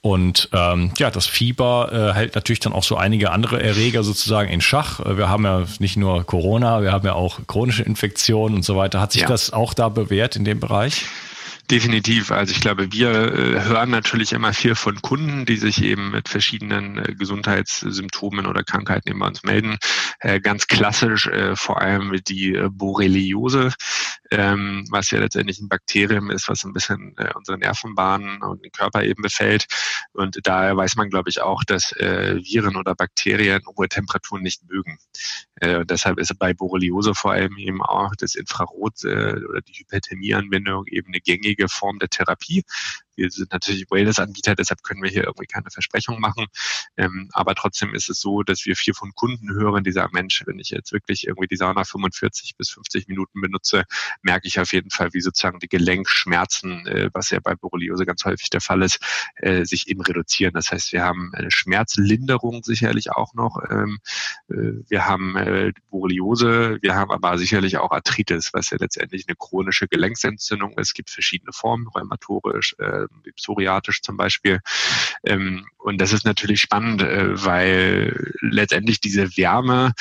Und 0.00 0.48
ähm, 0.52 0.92
ja, 0.96 1.10
das 1.10 1.26
Fieber 1.26 1.90
äh, 1.92 2.14
hält 2.14 2.34
natürlich 2.34 2.60
dann 2.60 2.72
auch 2.72 2.82
so 2.82 2.96
einige 2.96 3.30
andere 3.30 3.62
Erreger 3.62 4.02
sozusagen 4.02 4.48
in 4.48 4.62
Schach. 4.62 5.00
Äh, 5.00 5.18
wir 5.18 5.28
haben 5.28 5.44
ja 5.44 5.66
nicht 5.80 5.98
nur 5.98 6.24
Corona, 6.24 6.80
wir 6.80 6.90
haben 6.90 7.04
ja 7.04 7.12
auch 7.12 7.40
chronische 7.46 7.82
Infektionen 7.82 8.54
und 8.54 8.62
so 8.62 8.76
weiter. 8.76 9.00
Hat 9.02 9.12
sich 9.12 9.22
ja. 9.22 9.28
das 9.28 9.52
auch 9.52 9.74
da 9.74 9.90
bewährt 9.90 10.36
in 10.36 10.44
dem 10.44 10.60
Bereich? 10.60 11.04
Definitiv. 11.70 12.30
Also 12.30 12.52
ich 12.52 12.60
glaube, 12.60 12.92
wir 12.92 13.10
äh, 13.10 13.64
hören 13.64 13.88
natürlich 13.88 14.34
immer 14.34 14.52
viel 14.52 14.74
von 14.74 15.00
Kunden, 15.00 15.46
die 15.46 15.56
sich 15.56 15.82
eben 15.82 16.10
mit 16.10 16.28
verschiedenen 16.28 16.98
äh, 16.98 17.14
Gesundheitssymptomen 17.14 18.44
oder 18.44 18.62
Krankheiten 18.62 19.08
eben 19.08 19.20
bei 19.20 19.28
uns 19.28 19.44
melden. 19.44 19.78
Äh, 20.20 20.40
ganz 20.40 20.66
klassisch 20.66 21.30
vor 21.54 21.80
allem 21.80 22.12
die 22.28 22.60
Borreliose, 22.70 23.72
ähm, 24.30 24.86
was 24.90 25.10
ja 25.10 25.20
letztendlich 25.20 25.58
ein 25.60 25.68
Bakterium 25.68 26.30
ist, 26.30 26.48
was 26.48 26.64
ein 26.64 26.72
bisschen 26.72 27.16
unsere 27.34 27.58
Nervenbahnen 27.58 28.42
und 28.42 28.62
den 28.62 28.72
Körper 28.72 29.02
eben 29.02 29.22
befällt. 29.22 29.66
Und 30.12 30.38
daher 30.42 30.76
weiß 30.76 30.96
man, 30.96 31.08
glaube 31.08 31.30
ich, 31.30 31.40
auch, 31.40 31.64
dass 31.64 31.92
Viren 31.92 32.76
oder 32.76 32.94
Bakterien 32.94 33.62
hohe 33.76 33.88
Temperaturen 33.88 34.42
nicht 34.42 34.62
mögen. 34.68 34.98
und 35.60 35.90
deshalb 35.90 36.18
ist 36.18 36.38
bei 36.38 36.54
Borreliose 36.54 37.14
vor 37.14 37.32
allem 37.32 37.56
eben 37.58 37.82
auch 37.82 38.14
das 38.16 38.34
Infrarot 38.34 39.04
oder 39.04 39.60
die 39.60 39.72
Hyperthermieanwendung 39.72 40.86
eben 40.86 41.08
eine 41.08 41.20
gängige 41.20 41.53
gängige 41.54 41.68
Form 41.68 41.98
der 41.98 42.08
Therapie. 42.08 42.64
Wir 43.16 43.30
sind 43.30 43.52
natürlich 43.52 43.86
Wellness-Anbieter, 43.90 44.54
deshalb 44.54 44.82
können 44.82 45.02
wir 45.02 45.10
hier 45.10 45.24
irgendwie 45.24 45.46
keine 45.46 45.70
Versprechung 45.70 46.20
machen. 46.20 46.46
Ähm, 46.96 47.28
aber 47.32 47.54
trotzdem 47.54 47.94
ist 47.94 48.08
es 48.08 48.20
so, 48.20 48.42
dass 48.42 48.64
wir 48.66 48.76
viel 48.76 48.94
von 48.94 49.12
Kunden 49.14 49.52
hören, 49.52 49.84
die 49.84 49.92
sagen, 49.92 50.10
Mensch, 50.12 50.42
wenn 50.46 50.58
ich 50.58 50.70
jetzt 50.70 50.92
wirklich 50.92 51.26
irgendwie 51.26 51.48
die 51.48 51.56
Sauna 51.56 51.84
45 51.84 52.56
bis 52.56 52.70
50 52.70 53.08
Minuten 53.08 53.40
benutze, 53.40 53.84
merke 54.22 54.46
ich 54.46 54.60
auf 54.60 54.72
jeden 54.72 54.90
Fall, 54.90 55.12
wie 55.12 55.20
sozusagen 55.20 55.58
die 55.58 55.68
Gelenkschmerzen, 55.68 56.86
äh, 56.86 57.10
was 57.12 57.30
ja 57.30 57.40
bei 57.40 57.54
Borreliose 57.54 58.06
ganz 58.06 58.24
häufig 58.24 58.50
der 58.50 58.60
Fall 58.60 58.82
ist, 58.82 58.98
äh, 59.36 59.64
sich 59.64 59.88
eben 59.88 60.00
reduzieren. 60.00 60.54
Das 60.54 60.70
heißt, 60.70 60.92
wir 60.92 61.02
haben 61.02 61.32
eine 61.34 61.50
Schmerzlinderung 61.50 62.62
sicherlich 62.62 63.10
auch 63.10 63.34
noch. 63.34 63.58
Ähm, 63.70 63.98
äh, 64.48 64.84
wir 64.88 65.06
haben 65.06 65.36
äh, 65.36 65.72
Borreliose, 65.90 66.78
wir 66.82 66.94
haben 66.94 67.10
aber 67.10 67.38
sicherlich 67.38 67.78
auch 67.78 67.90
Arthritis, 67.90 68.52
was 68.52 68.70
ja 68.70 68.78
letztendlich 68.80 69.24
eine 69.28 69.36
chronische 69.36 69.88
Gelenksentzündung 69.88 70.78
ist. 70.78 70.88
Es 70.88 70.94
gibt 70.94 71.10
verschiedene 71.10 71.52
Formen, 71.52 71.88
rheumatorisch, 71.88 72.76
äh, 72.78 73.03
psoriatisch 73.36 74.02
zum 74.02 74.16
Beispiel. 74.16 74.60
Ähm, 75.24 75.66
und 75.78 76.00
das 76.00 76.12
ist 76.12 76.24
natürlich 76.24 76.62
spannend, 76.62 77.02
äh, 77.02 77.44
weil 77.44 78.32
letztendlich 78.40 79.00
diese 79.00 79.36
Wärme 79.36 79.92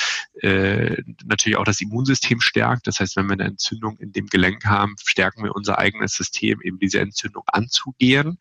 äh, 0.41 1.01
natürlich 1.25 1.57
auch 1.57 1.65
das 1.65 1.81
Immunsystem 1.81 2.39
stärkt. 2.41 2.87
Das 2.87 2.99
heißt, 2.99 3.15
wenn 3.17 3.27
wir 3.27 3.33
eine 3.33 3.43
Entzündung 3.43 3.97
in 3.97 4.13
dem 4.13 4.27
Gelenk 4.27 4.65
haben, 4.65 4.95
stärken 5.03 5.43
wir 5.43 5.55
unser 5.55 5.79
eigenes 5.79 6.13
System, 6.13 6.61
eben 6.61 6.79
diese 6.79 6.99
Entzündung 6.99 7.43
anzugehen, 7.47 8.39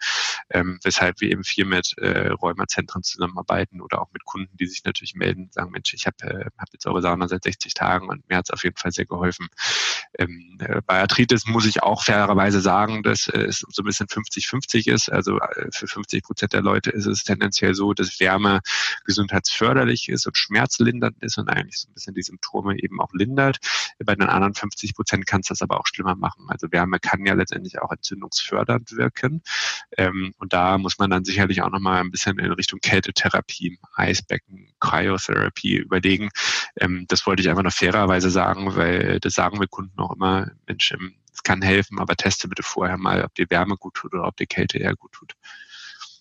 ähm, 0.51 0.79
weshalb 0.83 1.21
wir 1.21 1.31
eben 1.31 1.43
viel 1.43 1.65
mit 1.65 1.99
äh, 1.99 2.29
Rheumazentren 2.29 3.03
zusammenarbeiten 3.03 3.81
oder 3.81 4.01
auch 4.01 4.13
mit 4.13 4.25
Kunden, 4.25 4.57
die 4.57 4.67
sich 4.67 4.85
natürlich 4.85 5.15
melden, 5.15 5.51
sagen, 5.53 5.73
Mensch, 5.73 5.95
ich 5.95 6.07
habe 6.07 6.17
äh, 6.23 6.47
hab 6.59 6.73
jetzt 6.73 6.87
eure 6.87 7.03
Sauna 7.03 7.27
seit 7.29 7.43
60 7.43 7.75
Tagen 7.75 8.09
und 8.09 8.29
mir 8.29 8.37
hat 8.37 8.47
es 8.47 8.51
auf 8.51 8.63
jeden 8.63 8.77
Fall 8.77 8.93
sehr 8.93 9.07
geholfen. 9.07 9.49
Ähm, 10.19 10.59
äh, 10.61 10.81
bei 10.87 11.01
Arthritis 11.01 11.47
muss 11.47 11.67
ich 11.67 11.83
auch 11.83 12.05
fairerweise 12.05 12.61
sagen, 12.61 13.03
dass 13.03 13.29
äh, 13.29 13.41
es 13.41 13.65
so 13.69 13.83
ein 13.83 13.87
bisschen 13.87 14.09
50 14.09 14.47
50 14.53 14.87
ist. 14.87 15.11
Also 15.11 15.39
äh, 15.39 15.69
für 15.73 15.87
50 15.87 16.23
Prozent 16.23 16.53
der 16.53 16.61
Leute 16.61 16.91
ist 16.91 17.07
es 17.07 17.25
tendenziell 17.25 17.75
so, 17.75 17.95
dass 17.95 18.21
Wärme 18.21 18.61
gesundheitsförderlich 19.07 20.11
ist 20.11 20.27
und 20.27 20.37
schmerzlindernd 20.37 21.17
ist 21.23 21.39
und 21.39 21.49
eigentlich 21.49 21.79
so 21.79 21.89
ein 21.89 21.95
bisschen 21.95 22.15
die 22.15 22.23
Symptome 22.23 22.79
eben 22.79 23.01
auch 23.01 23.13
lindert. 23.15 23.59
Bei 24.05 24.15
den 24.15 24.29
anderen 24.29 24.55
50 24.55 24.95
Prozent 24.95 25.27
kann 25.27 25.41
es 25.41 25.49
das 25.49 25.63
aber 25.63 25.81
auch 25.81 25.87
schlimmer 25.87 26.17
machen. 26.17 26.45
Also 26.49 26.71
Wärme 26.71 26.99
kann 27.01 27.25
ja 27.25 27.33
letztendlich 27.33 27.81
auch 27.81 27.91
entzündungsfördernd 27.91 28.93
wirken. 28.93 29.43
Ähm, 29.97 30.35
und 30.39 30.53
da 30.53 30.77
muss 30.77 30.99
man 30.99 31.09
dann 31.09 31.25
sicherlich 31.25 31.63
auch 31.63 31.71
nochmal 31.71 32.01
ein 32.01 32.11
bisschen 32.11 32.39
in 32.39 32.53
Richtung 32.53 32.81
Kältetherapie, 32.81 33.79
Eisbecken, 33.95 34.69
Cryotherapie 34.81 35.77
überlegen. 35.77 36.29
Ähm, 36.77 37.07
das 37.09 37.27
wollte 37.27 37.41
ich 37.41 37.49
einfach 37.49 37.63
noch 37.63 37.73
fairerweise 37.73 38.29
sagen, 38.29 38.77
weil 38.77 39.19
das 39.21 39.33
sagen 39.33 39.61
wir 39.61 39.67
Kunden 39.67 39.99
auch 39.99 40.15
immer, 40.15 40.51
Mensch, 40.67 40.93
es 41.33 41.43
kann 41.43 41.63
helfen, 41.63 41.99
aber 41.99 42.17
teste 42.17 42.49
bitte 42.49 42.63
vorher 42.63 42.99
mal, 42.99 43.25
ob 43.25 43.35
die 43.35 43.49
Wärme 43.51 43.77
gut 43.77 43.95
tut 43.95 44.15
oder 44.15 44.27
ob 44.27 44.37
die 44.37 44.47
Kälte 44.47 44.79
eher 44.79 44.95
gut 44.95 45.13
tut. 45.13 45.35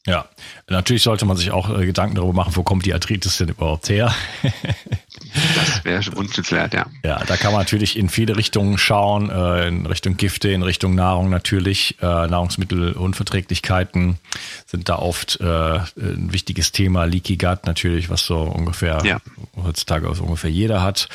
Ja, 0.08 0.28
natürlich 0.68 1.04
sollte 1.04 1.26
man 1.26 1.38
sich 1.38 1.52
auch 1.52 1.70
äh, 1.70 1.86
Gedanken 1.86 2.16
darüber 2.16 2.34
machen, 2.34 2.56
wo 2.56 2.64
kommt 2.64 2.86
die 2.86 2.94
Arthritis 2.94 3.38
denn 3.38 3.50
überhaupt 3.50 3.90
her? 3.90 4.16
das 5.56 5.86
wäre 5.86 6.18
wünschenswert, 6.18 6.74
ja. 6.74 6.86
Ja, 7.04 7.24
da 7.26 7.38
kann 7.38 7.52
man 7.52 7.62
natürlich 7.62 7.98
in 7.98 8.10
viele 8.10 8.38
Richtungen 8.38 8.78
schauen, 8.78 9.30
äh, 9.30 9.68
in 9.68 9.86
Richtung 9.86 10.18
Gifte, 10.18 10.50
in 10.50 10.64
Richtung 10.64 10.96
Nahrung 10.96 11.30
natürlich. 11.30 11.98
Äh, 12.02 12.06
Nahrungsmittelunverträglichkeiten 12.06 14.18
sind 14.66 14.90
da 14.90 14.98
oft 14.98 15.40
äh, 15.42 15.80
ein 15.98 16.30
wichtiges 16.32 16.72
Thema. 16.72 17.06
Leaky 17.06 17.38
Gut 17.38 17.66
natürlich, 17.66 18.10
was 18.10 18.26
so 18.26 18.40
ungefähr 18.40 19.00
ja. 19.04 19.20
heutzutage 19.62 20.10
aus 20.10 20.20
ungefähr 20.20 20.50
jeder 20.50 20.82
hat. 20.82 21.10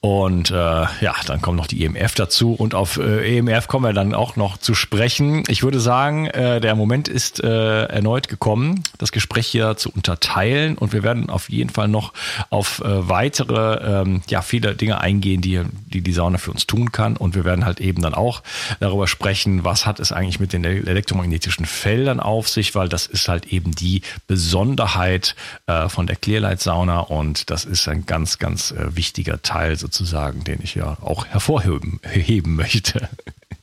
Und 0.00 0.50
äh, 0.50 0.54
ja, 0.54 1.14
dann 1.26 1.42
kommt 1.42 1.58
noch 1.58 1.66
die 1.66 1.84
EMF 1.84 2.14
dazu. 2.14 2.54
Und 2.54 2.74
auf 2.74 2.96
äh, 2.96 3.36
EMF 3.36 3.68
kommen 3.68 3.84
wir 3.84 3.92
dann 3.92 4.14
auch 4.14 4.34
noch 4.34 4.56
zu 4.56 4.74
sprechen. 4.74 5.44
Ich 5.48 5.62
würde 5.62 5.78
sagen, 5.78 6.26
äh, 6.26 6.60
der 6.60 6.74
Moment 6.74 7.06
ist 7.06 7.44
äh, 7.44 7.84
erneut 7.84 8.28
gekommen, 8.28 8.82
das 8.96 9.12
Gespräch 9.12 9.48
hier 9.48 9.76
zu 9.76 9.90
unterteilen. 9.90 10.78
Und 10.78 10.94
wir 10.94 11.02
werden 11.02 11.28
auf 11.28 11.50
jeden 11.50 11.68
Fall 11.68 11.88
noch 11.88 12.14
auf 12.48 12.80
äh, 12.80 13.08
weitere, 13.08 13.19
ähm, 13.28 14.22
ja, 14.28 14.42
viele 14.42 14.74
Dinge 14.74 15.00
eingehen, 15.00 15.40
die, 15.40 15.62
die 15.86 16.00
die 16.00 16.12
Sauna 16.12 16.38
für 16.38 16.50
uns 16.50 16.66
tun 16.66 16.92
kann. 16.92 17.16
Und 17.16 17.34
wir 17.34 17.44
werden 17.44 17.64
halt 17.64 17.80
eben 17.80 18.02
dann 18.02 18.14
auch 18.14 18.42
darüber 18.80 19.06
sprechen, 19.06 19.64
was 19.64 19.86
hat 19.86 20.00
es 20.00 20.12
eigentlich 20.12 20.40
mit 20.40 20.52
den 20.52 20.64
elektromagnetischen 20.64 21.66
Feldern 21.66 22.20
auf 22.20 22.48
sich, 22.48 22.74
weil 22.74 22.88
das 22.88 23.06
ist 23.06 23.28
halt 23.28 23.46
eben 23.46 23.74
die 23.74 24.02
Besonderheit 24.26 25.34
äh, 25.66 25.88
von 25.88 26.06
der 26.06 26.16
Clearlight 26.16 26.60
Sauna. 26.60 27.00
Und 27.00 27.50
das 27.50 27.64
ist 27.64 27.88
ein 27.88 28.06
ganz, 28.06 28.38
ganz 28.38 28.70
äh, 28.70 28.96
wichtiger 28.96 29.42
Teil 29.42 29.76
sozusagen, 29.76 30.44
den 30.44 30.60
ich 30.62 30.74
ja 30.74 30.96
auch 31.00 31.26
hervorheben 31.26 32.00
heben 32.08 32.54
möchte. 32.54 33.08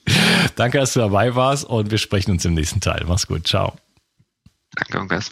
Danke, 0.55 0.79
dass 0.79 0.93
du 0.93 0.99
dabei 0.99 1.35
warst 1.35 1.65
und 1.65 1.91
wir 1.91 1.97
sprechen 1.97 2.31
uns 2.31 2.45
im 2.45 2.53
nächsten 2.53 2.81
Teil. 2.81 3.03
Mach's 3.07 3.27
gut. 3.27 3.47
Ciao. 3.47 3.75
Danke, 4.75 4.99
Unkas. 4.99 5.31